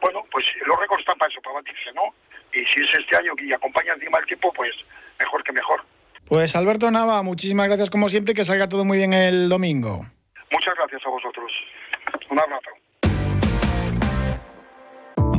bueno, 0.00 0.24
pues 0.30 0.44
los 0.66 0.80
récords 0.80 1.00
están 1.00 1.18
para 1.18 1.30
eso, 1.30 1.42
para 1.42 1.56
batirse, 1.56 1.92
¿no? 1.94 2.14
Y 2.54 2.64
si 2.66 2.82
es 2.82 2.98
este 2.98 3.16
año 3.16 3.34
y 3.38 3.52
acompaña 3.52 3.92
encima 3.92 4.18
el 4.18 4.26
tiempo, 4.26 4.52
pues 4.54 4.72
mejor 5.18 5.42
que 5.44 5.52
mejor. 5.52 5.84
Pues 6.26 6.56
Alberto 6.56 6.90
Nava, 6.90 7.22
muchísimas 7.22 7.66
gracias 7.66 7.90
como 7.90 8.08
siempre 8.08 8.32
y 8.32 8.34
que 8.34 8.44
salga 8.46 8.68
todo 8.68 8.84
muy 8.84 8.96
bien 8.96 9.12
el 9.12 9.48
domingo. 9.50 10.06
Muchas 10.50 10.74
gracias 10.76 11.02
a 11.04 11.10
vosotros. 11.10 11.52
Un 12.30 12.38
abrazo. 12.40 12.70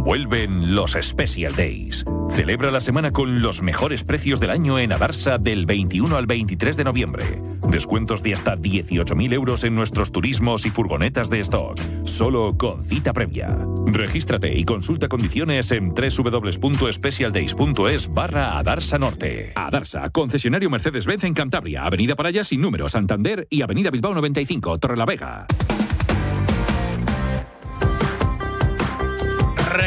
Vuelven 0.06 0.74
los 0.76 0.96
Special 1.02 1.56
Days. 1.56 2.06
Celebra 2.30 2.70
la 2.70 2.80
semana 2.80 3.10
con 3.10 3.42
los 3.42 3.64
mejores 3.64 4.04
precios 4.04 4.40
del 4.40 4.52
año 4.52 4.78
en 4.78 4.94
Adarsa 4.94 5.40
del 5.40 5.66
21 5.66 6.16
al 6.16 6.28
23 6.28 6.78
de 6.78 6.84
noviembre. 6.84 7.26
Descuentos 7.70 8.22
de 8.22 8.36
hasta 8.36 8.56
18.000 8.56 9.34
euros 9.34 9.64
en 9.64 9.74
nuestros 9.74 10.12
turismos 10.12 10.68
y 10.68 10.70
furgonetas 10.70 11.32
de 11.32 11.40
stock. 11.40 11.80
Solo 12.04 12.56
con 12.56 12.84
cita 12.84 13.14
previa. 13.14 13.58
Regístrate 13.88 14.56
y 14.56 14.64
consulta 14.64 15.08
condiciones 15.08 15.72
en 15.72 15.96
www.specialdays.es 15.96 18.14
barra 18.14 18.60
Adarsa 18.60 19.00
Norte. 19.00 19.54
Adarsa, 19.56 20.12
concesionario 20.12 20.70
Mercedes-Benz 20.70 21.24
en 21.24 21.34
Cantabria, 21.34 21.84
Avenida 21.84 22.16
Paraya 22.16 22.44
sin 22.44 22.62
número 22.62 22.88
Santander 22.90 23.48
y 23.50 23.64
Avenida 23.64 23.90
Bilbao 23.90 24.14
95, 24.14 24.78
Torrelavega. 24.78 25.48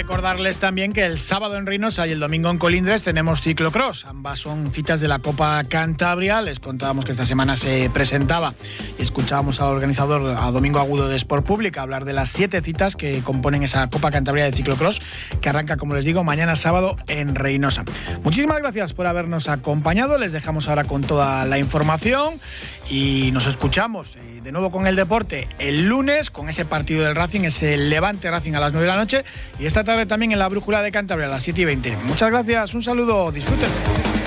Recordarles 0.09 0.57
también 0.57 0.95
que 0.95 1.05
el 1.05 1.19
sábado 1.19 1.59
en 1.59 1.67
Reynosa 1.67 2.07
y 2.07 2.13
el 2.13 2.19
domingo 2.19 2.49
en 2.49 2.57
Colindres 2.57 3.03
tenemos 3.03 3.43
ciclocross. 3.43 4.07
Ambas 4.07 4.39
son 4.39 4.73
citas 4.73 5.01
de 5.01 5.07
la 5.07 5.19
Copa 5.19 5.63
Cantabria. 5.65 6.41
Les 6.41 6.61
contábamos 6.61 7.05
que 7.05 7.13
esta 7.13 7.27
semana 7.27 7.59
se 7.59 7.91
presentaba 7.91 8.55
y 8.99 9.03
escuchábamos 9.03 9.61
al 9.61 9.69
organizador, 9.69 10.35
a 10.39 10.51
Domingo 10.51 10.79
Agudo 10.79 11.09
de 11.09 11.17
Sport 11.17 11.45
Pública, 11.45 11.83
hablar 11.83 12.07
de 12.07 12.15
las 12.15 12.31
siete 12.31 12.63
citas 12.63 12.97
que 12.97 13.21
componen 13.21 13.63
esa 13.63 13.91
Copa 13.91 14.11
Cantabria 14.11 14.47
de 14.47 14.53
ciclocross 14.53 15.03
que 15.43 15.51
arranca, 15.51 15.77
como 15.77 15.95
les 15.95 16.07
digo, 16.07 16.25
mañana 16.25 16.57
sábado 16.57 16.97
en 17.09 17.35
Reynosa. 17.35 17.85
Muchísimas 18.25 18.61
gracias 18.61 18.95
por 18.95 19.07
habernos 19.07 19.51
acompañado. 19.51 20.17
Les 20.17 20.33
dejamos 20.33 20.69
ahora 20.69 20.85
con 20.85 21.03
toda 21.03 21.45
la 21.45 21.59
información 21.59 22.41
y 22.89 23.31
nos 23.33 23.47
escuchamos 23.47 24.17
eh, 24.17 24.41
de 24.43 24.53
nuevo 24.53 24.71
con 24.71 24.87
el 24.87 24.97
deporte 24.97 25.47
el 25.59 25.87
lunes 25.89 26.31
con 26.31 26.49
ese 26.49 26.65
partido 26.65 27.05
del 27.05 27.15
Racing, 27.15 27.43
ese 27.43 27.77
Levante 27.77 28.31
Racing 28.31 28.55
a 28.55 28.61
las 28.61 28.73
9 28.73 28.87
de 28.87 28.93
la 28.93 28.97
noche 28.97 29.25
y 29.59 29.67
esta 29.67 29.85
tarde 29.85 29.98
tarde 29.99 30.07
también 30.07 30.33
en 30.33 30.39
la 30.39 30.49
Brújula 30.49 30.81
de 30.83 30.93
Cantabria 30.93 31.27
a 31.27 31.31
las 31.31 31.43
7 31.43 31.61
y 31.61 31.65
20. 31.65 31.97
Muchas 32.05 32.31
gracias, 32.31 32.75
un 32.75 32.83
saludo, 32.83 33.33
disfruten. 33.33 34.18